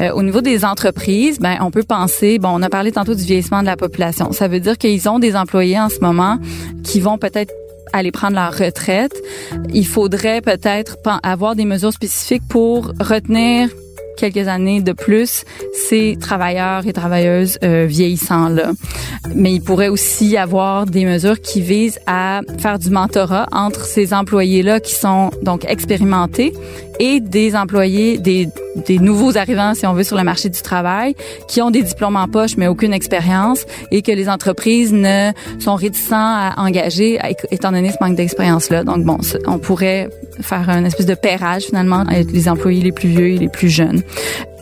Euh, 0.00 0.10
au 0.12 0.22
niveau 0.22 0.40
des 0.40 0.64
entreprises, 0.64 1.38
ben 1.38 1.56
on 1.60 1.70
peut 1.70 1.84
penser, 1.84 2.38
bon, 2.38 2.50
on 2.52 2.62
a 2.62 2.68
parlé 2.68 2.92
tantôt 2.92 3.14
du 3.14 3.22
vieillissement 3.22 3.60
de 3.60 3.66
la 3.66 3.76
population. 3.76 4.32
Ça 4.32 4.48
veut 4.48 4.60
dire 4.60 4.76
qu'ils 4.76 5.08
ont 5.08 5.18
des 5.18 5.36
employés 5.36 5.78
en 5.78 5.88
ce 5.88 6.00
moment 6.00 6.38
qui 6.82 7.00
vont 7.00 7.18
peut-être 7.18 7.52
aller 7.92 8.10
prendre 8.10 8.34
leur 8.34 8.52
retraite. 8.52 9.14
Il 9.72 9.86
faudrait 9.86 10.40
peut-être 10.40 10.96
avoir 11.22 11.54
des 11.54 11.64
mesures 11.64 11.92
spécifiques 11.92 12.42
pour 12.48 12.92
retenir 12.98 13.68
quelques 14.16 14.48
années 14.48 14.80
de 14.80 14.92
plus 14.92 15.44
ces 15.88 16.16
travailleurs 16.20 16.86
et 16.86 16.92
travailleuses 16.92 17.58
euh, 17.62 17.86
vieillissants 17.86 18.48
là. 18.48 18.72
Mais 19.34 19.52
il 19.54 19.60
pourrait 19.60 19.88
aussi 19.88 20.36
avoir 20.36 20.86
des 20.86 21.04
mesures 21.04 21.40
qui 21.40 21.60
visent 21.60 21.98
à 22.06 22.40
faire 22.58 22.78
du 22.78 22.90
mentorat 22.90 23.46
entre 23.52 23.84
ces 23.84 24.14
employés 24.14 24.62
là 24.62 24.80
qui 24.80 24.94
sont 24.94 25.30
donc 25.42 25.64
expérimentés 25.64 26.52
et 26.98 27.20
des 27.20 27.54
employés, 27.54 28.18
des, 28.18 28.48
des 28.86 28.98
nouveaux 28.98 29.36
arrivants, 29.36 29.74
si 29.74 29.86
on 29.86 29.92
veut, 29.92 30.04
sur 30.04 30.16
le 30.16 30.24
marché 30.24 30.48
du 30.48 30.60
travail, 30.60 31.14
qui 31.48 31.62
ont 31.62 31.70
des 31.70 31.82
diplômes 31.82 32.16
en 32.16 32.28
poche 32.28 32.56
mais 32.56 32.66
aucune 32.66 32.92
expérience 32.92 33.64
et 33.90 34.02
que 34.02 34.12
les 34.12 34.28
entreprises 34.28 34.92
ne 34.92 35.32
sont 35.58 35.74
réticents 35.74 36.16
à 36.16 36.54
engager 36.58 37.18
étant 37.50 37.72
donné 37.72 37.90
ce 37.90 37.96
manque 38.00 38.16
d'expérience-là. 38.16 38.84
Donc 38.84 39.04
bon, 39.04 39.18
on 39.46 39.58
pourrait 39.58 40.08
faire 40.40 40.68
un 40.68 40.84
espèce 40.84 41.06
de 41.06 41.14
pairage 41.14 41.64
finalement 41.64 42.00
avec 42.00 42.30
les 42.30 42.48
employés 42.48 42.82
les 42.82 42.92
plus 42.92 43.08
vieux 43.08 43.28
et 43.28 43.38
les 43.38 43.48
plus 43.48 43.68
jeunes. 43.68 44.02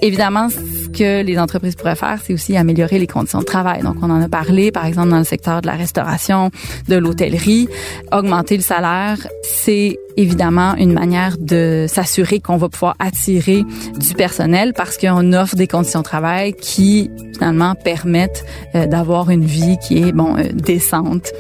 Évidemment, 0.03 0.49
ce 0.51 0.89
que 0.89 1.23
les 1.23 1.39
entreprises 1.39 1.75
pourraient 1.75 1.97
faire, 1.97 2.19
c'est 2.25 2.33
aussi 2.33 2.57
améliorer 2.57 2.99
les 2.99 3.07
conditions 3.07 3.41
de 3.41 3.45
travail. 3.45 3.83
Donc, 3.83 3.97
on 4.03 4.11
en 4.11 4.21
a 4.21 4.29
parlé, 4.29 4.71
par 4.71 4.87
exemple, 4.87 5.09
dans 5.09 5.19
le 5.19 5.25
secteur 5.25 5.61
de 5.61 5.67
la 5.67 5.75
restauration, 5.75 6.51
de 6.89 6.97
l'hôtellerie. 6.97 7.69
Augmenter 8.13 8.57
le 8.57 8.63
salaire, 8.63 9.19
c'est 9.43 9.99
évidemment 10.17 10.77
une 10.77 10.93
manière 10.93 11.37
de 11.39 11.87
s'assurer 11.89 12.41
qu'on 12.41 12.57
va 12.57 12.69
pouvoir 12.69 12.95
attirer 12.99 13.65
du 13.99 14.15
personnel 14.15 14.73
parce 14.77 14.97
qu'on 14.97 15.33
offre 15.33 15.57
des 15.57 15.67
conditions 15.67 16.01
de 16.01 16.05
travail 16.05 16.53
qui 16.55 17.11
finalement 17.33 17.75
permettent 17.75 18.45
euh, 18.75 18.87
d'avoir 18.87 19.31
une 19.31 19.45
vie 19.45 19.77
qui 19.79 19.99
est 19.99 20.13
bon 20.13 20.37
euh, 20.37 20.45
décente. 20.53 21.33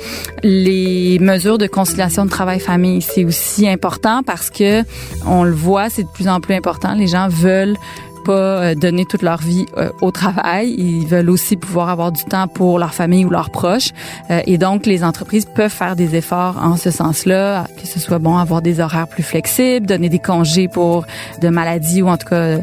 Les 0.42 1.18
mesures 1.20 1.58
de 1.58 1.66
conciliation 1.66 2.24
de 2.24 2.30
travail-famille, 2.30 3.00
c'est 3.00 3.24
aussi 3.24 3.68
important 3.68 4.22
parce 4.24 4.50
que 4.50 4.82
on 5.26 5.44
le 5.44 5.52
voit, 5.52 5.88
c'est 5.88 6.02
de 6.02 6.08
plus 6.08 6.28
en 6.28 6.40
plus 6.40 6.54
important. 6.54 6.94
Les 6.94 7.06
gens 7.06 7.28
veulent 7.28 7.76
pas 8.24 8.74
donner 8.74 9.04
toute 9.04 9.22
leur 9.22 9.40
vie 9.40 9.66
au 10.00 10.10
travail. 10.10 10.74
Ils 10.76 11.06
veulent 11.06 11.30
aussi 11.30 11.56
pouvoir 11.56 11.88
avoir 11.88 12.12
du 12.12 12.24
temps 12.24 12.48
pour 12.48 12.78
leur 12.78 12.94
famille 12.94 13.24
ou 13.24 13.30
leurs 13.30 13.50
proches. 13.50 13.90
et 14.30 14.58
donc, 14.58 14.86
les 14.86 15.04
entreprises 15.04 15.46
peuvent 15.46 15.70
faire 15.70 15.96
des 15.96 16.16
efforts 16.16 16.56
en 16.62 16.76
ce 16.76 16.90
sens-là, 16.90 17.66
que 17.80 17.86
ce 17.86 18.00
soit 18.00 18.18
bon 18.18 18.36
avoir 18.36 18.62
des 18.62 18.80
horaires 18.80 19.08
plus 19.08 19.22
flexibles, 19.22 19.86
donner 19.86 20.08
des 20.08 20.18
congés 20.18 20.68
pour 20.68 21.06
de 21.40 21.48
maladies 21.48 22.02
ou 22.02 22.08
en 22.08 22.16
tout 22.16 22.28
cas 22.28 22.58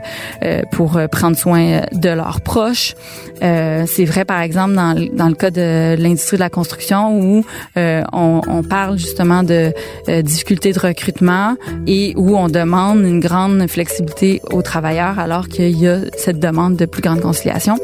pour 0.71 0.99
prendre 1.11 1.37
soin 1.37 1.81
de 1.91 2.09
leurs 2.09 2.41
proches. 2.41 2.95
C'est 3.41 4.05
vrai, 4.05 4.25
par 4.25 4.41
exemple, 4.41 4.73
dans, 4.73 4.95
dans 5.13 5.27
le 5.27 5.35
cas 5.35 5.51
de 5.51 5.95
l'industrie 5.97 6.37
de 6.37 6.41
la 6.41 6.49
construction 6.49 7.19
où 7.19 7.45
on, 7.75 8.41
on, 8.47 8.63
parle 8.63 8.97
justement 8.97 9.43
de 9.43 9.73
difficultés 10.21 10.73
de 10.73 10.79
recrutement 10.79 11.55
et 11.87 12.13
où 12.15 12.37
on 12.37 12.47
demande 12.47 12.99
une 12.99 13.19
grande 13.19 13.67
flexibilité 13.67 14.41
aux 14.51 14.61
travailleurs 14.61 15.19
alors 15.19 15.47
qu'il 15.51 15.77
y 15.77 15.87
a 15.87 15.99
cette 16.17 16.39
demande 16.39 16.75
de 16.75 16.85
plus 16.85 17.01
grande 17.01 17.21
conciliation. 17.21 17.77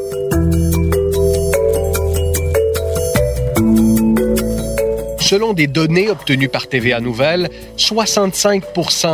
Selon 5.27 5.51
des 5.51 5.67
données 5.67 6.09
obtenues 6.09 6.47
par 6.47 6.67
TVA 6.67 7.01
Nouvelle, 7.01 7.49
65 7.75 8.63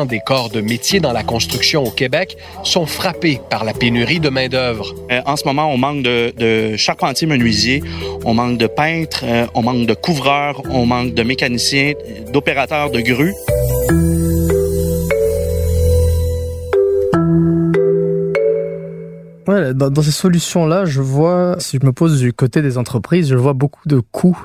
des 0.07 0.19
corps 0.23 0.51
de 0.51 0.61
métier 0.61 0.99
dans 0.99 1.11
la 1.11 1.23
construction 1.23 1.83
au 1.83 1.89
Québec 1.89 2.37
sont 2.63 2.85
frappés 2.85 3.41
par 3.49 3.63
la 3.63 3.73
pénurie 3.73 4.19
de 4.19 4.29
main-d'œuvre. 4.29 4.93
Euh, 5.09 5.21
en 5.25 5.35
ce 5.37 5.45
moment, 5.45 5.73
on 5.73 5.77
manque 5.79 6.03
de, 6.03 6.31
de 6.37 6.77
charpentiers 6.77 7.25
menuisiers, 7.25 7.81
on 8.25 8.35
manque 8.35 8.59
de 8.59 8.67
peintres, 8.67 9.23
euh, 9.23 9.47
on 9.55 9.63
manque 9.63 9.87
de 9.87 9.95
couvreurs, 9.95 10.61
on 10.69 10.85
manque 10.85 11.15
de 11.15 11.23
mécaniciens, 11.23 11.93
d'opérateurs 12.31 12.91
de 12.91 13.01
grues. 13.01 13.33
Dans, 19.73 20.01
ces 20.01 20.11
solutions-là, 20.11 20.85
je 20.85 21.01
vois, 21.01 21.55
si 21.59 21.77
je 21.81 21.85
me 21.85 21.91
pose 21.91 22.19
du 22.19 22.33
côté 22.33 22.61
des 22.61 22.77
entreprises, 22.77 23.29
je 23.29 23.35
vois 23.35 23.53
beaucoup 23.53 23.87
de 23.87 23.99
coûts 23.99 24.39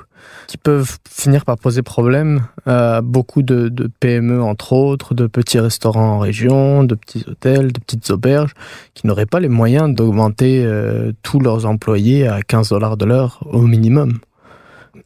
qui 0.46 0.56
peuvent 0.56 0.98
finir 1.08 1.44
par 1.44 1.58
poser 1.58 1.82
problème 1.82 2.42
à 2.66 3.00
beaucoup 3.02 3.42
de, 3.42 3.90
PME, 4.00 4.42
entre 4.42 4.72
autres, 4.72 5.14
de 5.14 5.26
petits 5.26 5.60
restaurants 5.60 6.16
en 6.16 6.18
région, 6.18 6.84
de 6.84 6.94
petits 6.94 7.24
hôtels, 7.28 7.72
de 7.72 7.80
petites 7.80 8.10
auberges, 8.10 8.54
qui 8.94 9.06
n'auraient 9.06 9.26
pas 9.26 9.40
les 9.40 9.48
moyens 9.48 9.94
d'augmenter 9.94 10.64
euh, 10.64 11.12
tous 11.22 11.40
leurs 11.40 11.66
employés 11.66 12.26
à 12.26 12.42
15 12.42 12.70
dollars 12.70 12.96
de 12.96 13.04
l'heure 13.04 13.40
au 13.50 13.62
minimum. 13.62 14.18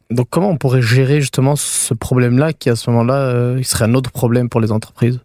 Donc 0.09 0.27
comment 0.29 0.49
on 0.49 0.57
pourrait 0.57 0.81
gérer 0.81 1.21
justement 1.21 1.55
ce 1.55 1.93
problème-là 1.93 2.53
qui 2.53 2.69
à 2.69 2.75
ce 2.75 2.89
moment-là 2.89 3.15
euh, 3.15 3.63
serait 3.63 3.85
un 3.85 3.93
autre 3.93 4.11
problème 4.11 4.49
pour 4.49 4.61
les 4.61 4.71
entreprises? 4.71 5.19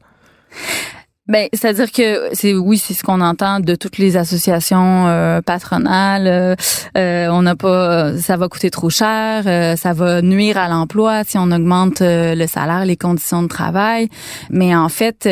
Ben, 1.28 1.48
c'est-à-dire 1.52 1.92
que 1.92 2.30
c'est 2.32 2.54
oui, 2.54 2.78
c'est 2.78 2.94
ce 2.94 3.02
qu'on 3.02 3.20
entend 3.20 3.60
de 3.60 3.74
toutes 3.74 3.98
les 3.98 4.16
associations 4.16 5.06
euh, 5.06 5.42
patronales. 5.42 6.26
Euh, 6.26 6.54
euh, 6.96 7.28
on 7.28 7.42
n'a 7.42 7.54
pas, 7.54 8.16
ça 8.16 8.38
va 8.38 8.48
coûter 8.48 8.70
trop 8.70 8.88
cher, 8.88 9.44
ça 9.76 9.92
va 9.92 10.22
nuire 10.22 10.56
à 10.56 10.68
l'emploi 10.68 11.24
si 11.24 11.36
on 11.36 11.50
augmente 11.50 12.00
le 12.00 12.46
salaire, 12.46 12.86
les 12.86 12.96
conditions 12.96 13.42
de 13.42 13.48
travail. 13.48 14.08
Mais 14.50 14.74
en 14.74 14.88
fait, 14.88 15.28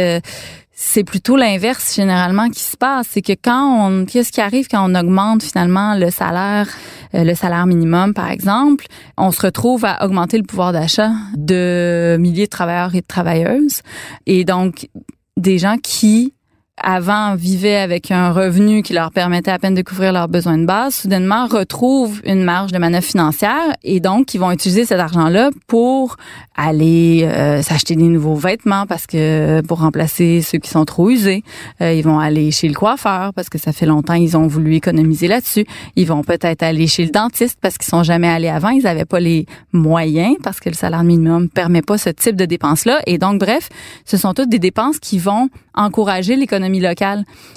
c'est 0.72 1.04
plutôt 1.04 1.36
l'inverse 1.36 1.94
généralement 1.96 2.50
qui 2.50 2.60
se 2.60 2.76
passe. 2.76 3.08
C'est 3.12 3.22
que 3.22 3.32
quand 3.32 3.88
on, 3.88 4.04
qu'est-ce 4.04 4.32
qui 4.32 4.42
arrive 4.42 4.68
quand 4.68 4.90
on 4.90 4.94
augmente 4.94 5.42
finalement 5.42 5.94
le 5.94 6.10
salaire, 6.10 6.68
le 7.14 7.34
salaire 7.34 7.66
minimum 7.66 8.12
par 8.12 8.30
exemple, 8.30 8.86
on 9.16 9.30
se 9.30 9.40
retrouve 9.40 9.86
à 9.86 10.04
augmenter 10.04 10.36
le 10.36 10.44
pouvoir 10.44 10.72
d'achat 10.72 11.12
de 11.36 12.18
milliers 12.20 12.44
de 12.44 12.50
travailleurs 12.50 12.94
et 12.94 13.00
de 13.00 13.06
travailleuses. 13.06 13.80
Et 14.26 14.44
donc 14.44 14.88
des 15.36 15.58
gens 15.58 15.76
qui 15.78 16.34
avant 16.88 17.34
vivaient 17.34 17.78
avec 17.78 18.12
un 18.12 18.30
revenu 18.30 18.82
qui 18.82 18.92
leur 18.92 19.10
permettait 19.10 19.50
à 19.50 19.58
peine 19.58 19.74
de 19.74 19.82
couvrir 19.82 20.12
leurs 20.12 20.28
besoins 20.28 20.56
de 20.56 20.66
base, 20.66 20.94
soudainement 20.94 21.46
retrouvent 21.48 22.22
une 22.24 22.44
marge 22.44 22.70
de 22.70 22.78
manœuvre 22.78 23.04
financière 23.04 23.74
et 23.82 23.98
donc 23.98 24.34
ils 24.34 24.38
vont 24.38 24.52
utiliser 24.52 24.84
cet 24.84 25.00
argent-là 25.00 25.50
pour 25.66 26.16
aller 26.54 27.24
euh, 27.24 27.60
s'acheter 27.60 27.96
des 27.96 28.04
nouveaux 28.04 28.36
vêtements 28.36 28.86
parce 28.86 29.08
que 29.08 29.62
pour 29.62 29.80
remplacer 29.80 30.42
ceux 30.42 30.58
qui 30.58 30.70
sont 30.70 30.84
trop 30.84 31.10
usés, 31.10 31.42
euh, 31.80 31.92
ils 31.92 32.04
vont 32.04 32.20
aller 32.20 32.52
chez 32.52 32.68
le 32.68 32.74
coiffeur 32.74 33.34
parce 33.34 33.48
que 33.48 33.58
ça 33.58 33.72
fait 33.72 33.86
longtemps 33.86 34.14
ils 34.14 34.36
ont 34.36 34.46
voulu 34.46 34.76
économiser 34.76 35.26
là-dessus. 35.26 35.66
Ils 35.96 36.06
vont 36.06 36.22
peut-être 36.22 36.62
aller 36.62 36.86
chez 36.86 37.04
le 37.04 37.10
dentiste 37.10 37.58
parce 37.60 37.78
qu'ils 37.78 37.88
sont 37.88 38.04
jamais 38.04 38.28
allés 38.28 38.48
avant, 38.48 38.68
ils 38.68 38.84
n'avaient 38.84 39.04
pas 39.04 39.18
les 39.18 39.46
moyens 39.72 40.36
parce 40.44 40.60
que 40.60 40.68
le 40.68 40.76
salaire 40.76 41.02
minimum 41.02 41.48
permet 41.48 41.82
pas 41.82 41.98
ce 41.98 42.10
type 42.10 42.36
de 42.36 42.44
dépenses-là. 42.44 43.00
Et 43.08 43.18
donc 43.18 43.40
bref, 43.40 43.70
ce 44.04 44.16
sont 44.16 44.34
toutes 44.34 44.50
des 44.50 44.60
dépenses 44.60 45.00
qui 45.00 45.18
vont 45.18 45.48
encourager 45.74 46.36
l'économie 46.36 46.75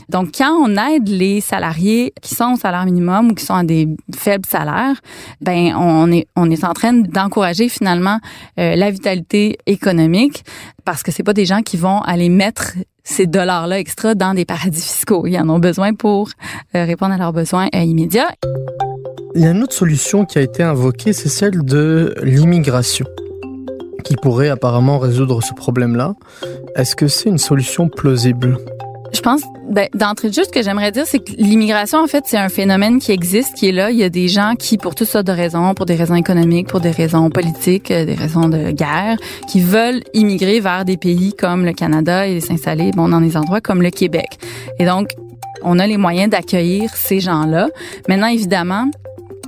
Donc, 0.10 0.30
quand 0.38 0.52
on 0.52 0.76
aide 0.78 1.08
les 1.08 1.42
salariés 1.42 2.14
qui 2.22 2.36
sont 2.36 2.54
au 2.54 2.58
salaire 2.58 2.86
minimum 2.86 3.32
ou 3.32 3.34
qui 3.36 3.46
sont 3.46 3.56
à 3.56 3.64
des 3.64 3.88
faibles 4.16 4.46
salaires, 4.46 4.96
ben 5.42 5.74
on 5.76 6.12
est 6.12 6.28
on 6.36 6.50
est 6.50 6.64
en 6.64 6.74
train 6.74 6.94
d'encourager 6.94 7.70
finalement 7.70 8.20
euh, 8.60 8.76
la 8.76 8.92
vitalité 8.92 9.58
économique 9.66 10.44
parce 10.86 11.04
que 11.04 11.12
c'est 11.12 11.24
pas 11.24 11.34
des 11.34 11.46
gens 11.46 11.62
qui 11.62 11.78
vont 11.78 12.02
aller 12.02 12.30
mettre 12.30 12.74
ces 13.04 13.28
dollars-là 13.28 13.80
extra 13.80 14.16
dans 14.16 14.34
des 14.34 14.46
paradis 14.46 14.82
fiscaux. 14.82 15.26
Ils 15.28 15.38
en 15.40 15.50
ont 15.50 15.60
besoin 15.60 15.94
pour 15.94 16.30
euh, 16.76 16.86
répondre 16.86 17.14
à 17.14 17.18
leurs 17.18 17.34
besoins 17.34 17.68
euh, 17.76 17.80
immédiats. 17.80 18.30
Il 19.36 19.42
y 19.42 19.46
a 19.46 19.52
une 19.52 19.64
autre 19.64 19.74
solution 19.74 20.26
qui 20.26 20.38
a 20.40 20.42
été 20.42 20.64
invoquée, 20.64 21.14
c'est 21.14 21.30
celle 21.30 21.64
de 21.64 22.16
l'immigration 22.24 23.06
qui 24.04 24.16
pourrait 24.16 24.50
apparemment 24.50 24.98
résoudre 24.98 25.42
ce 25.44 25.54
problème-là. 25.54 26.16
Est-ce 26.76 26.96
que 26.96 27.08
c'est 27.08 27.30
une 27.30 27.38
solution 27.38 27.90
plausible? 27.90 28.58
Je 29.14 29.22
pense, 29.22 29.42
ben, 29.70 29.88
d'entrée 29.94 30.30
de 30.30 30.34
jeu, 30.34 30.44
ce 30.44 30.50
que 30.50 30.62
j'aimerais 30.64 30.92
dire, 30.92 31.06
c'est 31.06 31.20
que 31.20 31.32
l'immigration, 31.38 32.00
en 32.00 32.08
fait, 32.08 32.24
c'est 32.28 32.38
un 32.38 32.50
phénomène 32.50 33.00
qui 33.00 33.12
existe, 33.12 33.56
qui 33.56 33.70
est 33.70 33.72
là. 33.72 33.92
Il 33.92 33.98
y 33.98 34.04
a 34.04 34.10
des 34.10 34.28
gens 34.28 34.56
qui, 34.58 34.78
pour 34.78 34.96
toutes 34.96 35.08
sortes 35.08 35.28
de 35.28 35.32
raisons, 35.32 35.74
pour 35.74 35.86
des 35.86 35.96
raisons 35.96 36.16
économiques, 36.16 36.68
pour 36.68 36.80
des 36.80 36.92
raisons 36.92 37.30
politiques, 37.30 37.92
euh, 37.92 38.06
des 38.06 38.14
raisons 38.14 38.50
de 38.50 38.72
guerre, 38.72 39.18
qui 39.48 39.62
veulent 39.62 40.02
immigrer 40.14 40.60
vers 40.60 40.86
des 40.86 40.98
pays 40.98 41.34
comme 41.34 41.66
le 41.66 41.74
Canada 41.74 42.28
et 42.28 42.40
s'installer, 42.40 42.92
bon, 42.92 43.10
dans 43.10 43.22
des 43.22 43.38
endroits 43.38 43.62
comme 43.62 43.82
le 43.82 43.90
Québec. 43.90 44.38
Et 44.80 44.86
donc, 44.86 45.10
on 45.64 45.80
a 45.80 45.88
les 45.88 45.98
moyens 45.98 46.30
d'accueillir 46.30 46.92
ces 46.96 47.20
gens-là. 47.20 47.70
Maintenant, 48.08 48.28
évidemment, 48.28 48.90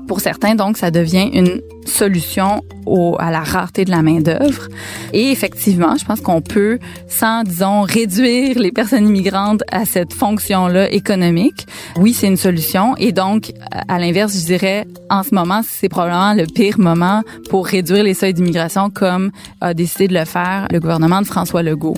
pour 0.07 0.19
certains, 0.19 0.55
donc, 0.55 0.77
ça 0.77 0.91
devient 0.91 1.29
une 1.33 1.61
solution 1.85 2.61
au, 2.85 3.15
à 3.19 3.31
la 3.31 3.41
rareté 3.41 3.85
de 3.85 3.91
la 3.91 4.01
main-d'œuvre. 4.01 4.67
Et 5.13 5.31
effectivement, 5.31 5.95
je 5.97 6.05
pense 6.05 6.21
qu'on 6.21 6.41
peut, 6.41 6.79
sans, 7.07 7.43
disons, 7.43 7.81
réduire 7.81 8.59
les 8.59 8.71
personnes 8.71 9.07
immigrantes 9.07 9.63
à 9.71 9.85
cette 9.85 10.13
fonction-là 10.13 10.91
économique, 10.91 11.67
oui, 11.97 12.13
c'est 12.13 12.27
une 12.27 12.37
solution. 12.37 12.95
Et 12.97 13.11
donc, 13.11 13.51
à 13.87 13.99
l'inverse, 13.99 14.33
je 14.37 14.45
dirais, 14.45 14.85
en 15.09 15.23
ce 15.23 15.33
moment, 15.33 15.61
c'est 15.67 15.89
probablement 15.89 16.33
le 16.33 16.45
pire 16.45 16.79
moment 16.79 17.21
pour 17.49 17.67
réduire 17.67 18.03
les 18.03 18.13
seuils 18.13 18.33
d'immigration 18.33 18.89
comme 18.89 19.31
a 19.59 19.73
décidé 19.73 20.07
de 20.07 20.13
le 20.13 20.25
faire 20.25 20.67
le 20.71 20.79
gouvernement 20.79 21.21
de 21.21 21.27
François 21.27 21.63
Legault 21.63 21.97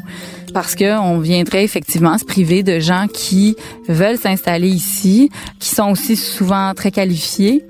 parce 0.54 0.76
que 0.76 1.00
on 1.00 1.20
viendrait 1.20 1.64
effectivement 1.64 2.18
se 2.18 2.26
priver 2.26 2.64
de 2.64 2.80
gens 2.80 3.08
qui 3.12 3.56
veulent 3.88 4.18
s'installer 4.18 4.70
ici, 4.70 5.30
qui 5.60 5.70
sont 5.70 5.92
aussi 5.92 6.16
souvent 6.16 6.74
très 6.74 6.92
qualifiés 6.92 7.64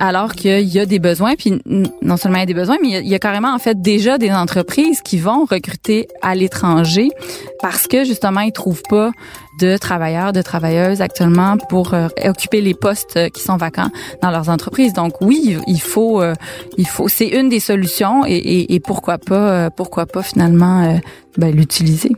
alors 0.00 0.32
qu'il 0.32 0.66
y 0.66 0.80
a 0.80 0.86
des 0.86 0.98
besoins, 0.98 1.34
puis 1.36 1.60
non 1.66 2.16
seulement 2.16 2.38
il 2.38 2.40
y 2.40 2.44
a 2.44 2.46
des 2.46 2.54
besoins, 2.54 2.78
mais 2.82 3.00
il 3.00 3.06
y 3.06 3.14
a, 3.14 3.18
carrément 3.18 3.54
en 3.54 3.58
fait 3.58 3.80
déjà 3.82 4.16
des 4.16 4.32
entreprises 4.32 5.02
qui 5.02 5.18
vont 5.18 5.44
recruter 5.44 6.08
à 6.22 6.34
l'étranger 6.34 7.10
parce 7.60 7.86
que 7.86 8.04
justement 8.04 8.40
ils 8.40 8.52
trouvent 8.52 8.82
pas 8.88 9.10
de 9.60 9.76
travailleurs, 9.76 10.32
de 10.32 10.40
travailleuses 10.40 11.02
actuellement 11.02 11.58
pour 11.68 11.92
euh, 11.92 12.08
occuper 12.24 12.62
les 12.62 12.72
postes 12.72 13.30
qui 13.32 13.42
sont 13.42 13.58
vacants 13.58 13.90
dans 14.22 14.30
leurs 14.30 14.48
entreprises. 14.48 14.94
Donc 14.94 15.20
oui, 15.20 15.58
il 15.66 15.80
faut, 15.82 16.22
euh, 16.22 16.32
il 16.78 16.88
faut, 16.88 17.08
c'est 17.08 17.28
une 17.28 17.50
des 17.50 17.60
solutions 17.60 18.24
et, 18.26 18.72
et, 18.74 18.80
pourquoi 18.80 19.18
pas, 19.18 19.34
euh, 19.34 19.70
pourquoi 19.70 20.06
pas 20.06 20.22
finalement 20.22 20.98
ben, 21.36 21.54
l'utiliser. 21.54 22.12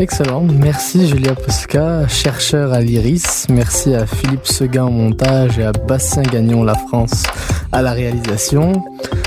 Excellent. 0.00 0.44
Merci 0.44 1.06
Julia 1.06 1.34
Posca, 1.34 2.08
chercheur 2.08 2.72
à 2.72 2.80
l'IRIS. 2.80 3.46
Merci 3.50 3.94
à 3.94 4.06
Philippe 4.06 4.46
Seguin 4.46 4.86
au 4.86 4.90
montage 4.90 5.58
et 5.58 5.64
à 5.64 5.72
Bassin 5.72 6.22
Gagnon 6.22 6.64
La 6.64 6.74
France 6.74 7.24
à 7.70 7.82
la 7.82 7.92
réalisation. 7.92 8.72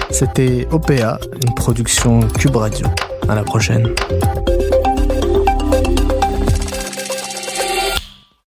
C'était 0.09 0.67
OPA, 0.71 1.19
une 1.45 1.53
production 1.53 2.21
Cube 2.39 2.55
Radio. 2.55 2.87
À 3.29 3.35
la 3.35 3.43
prochaine. 3.43 3.87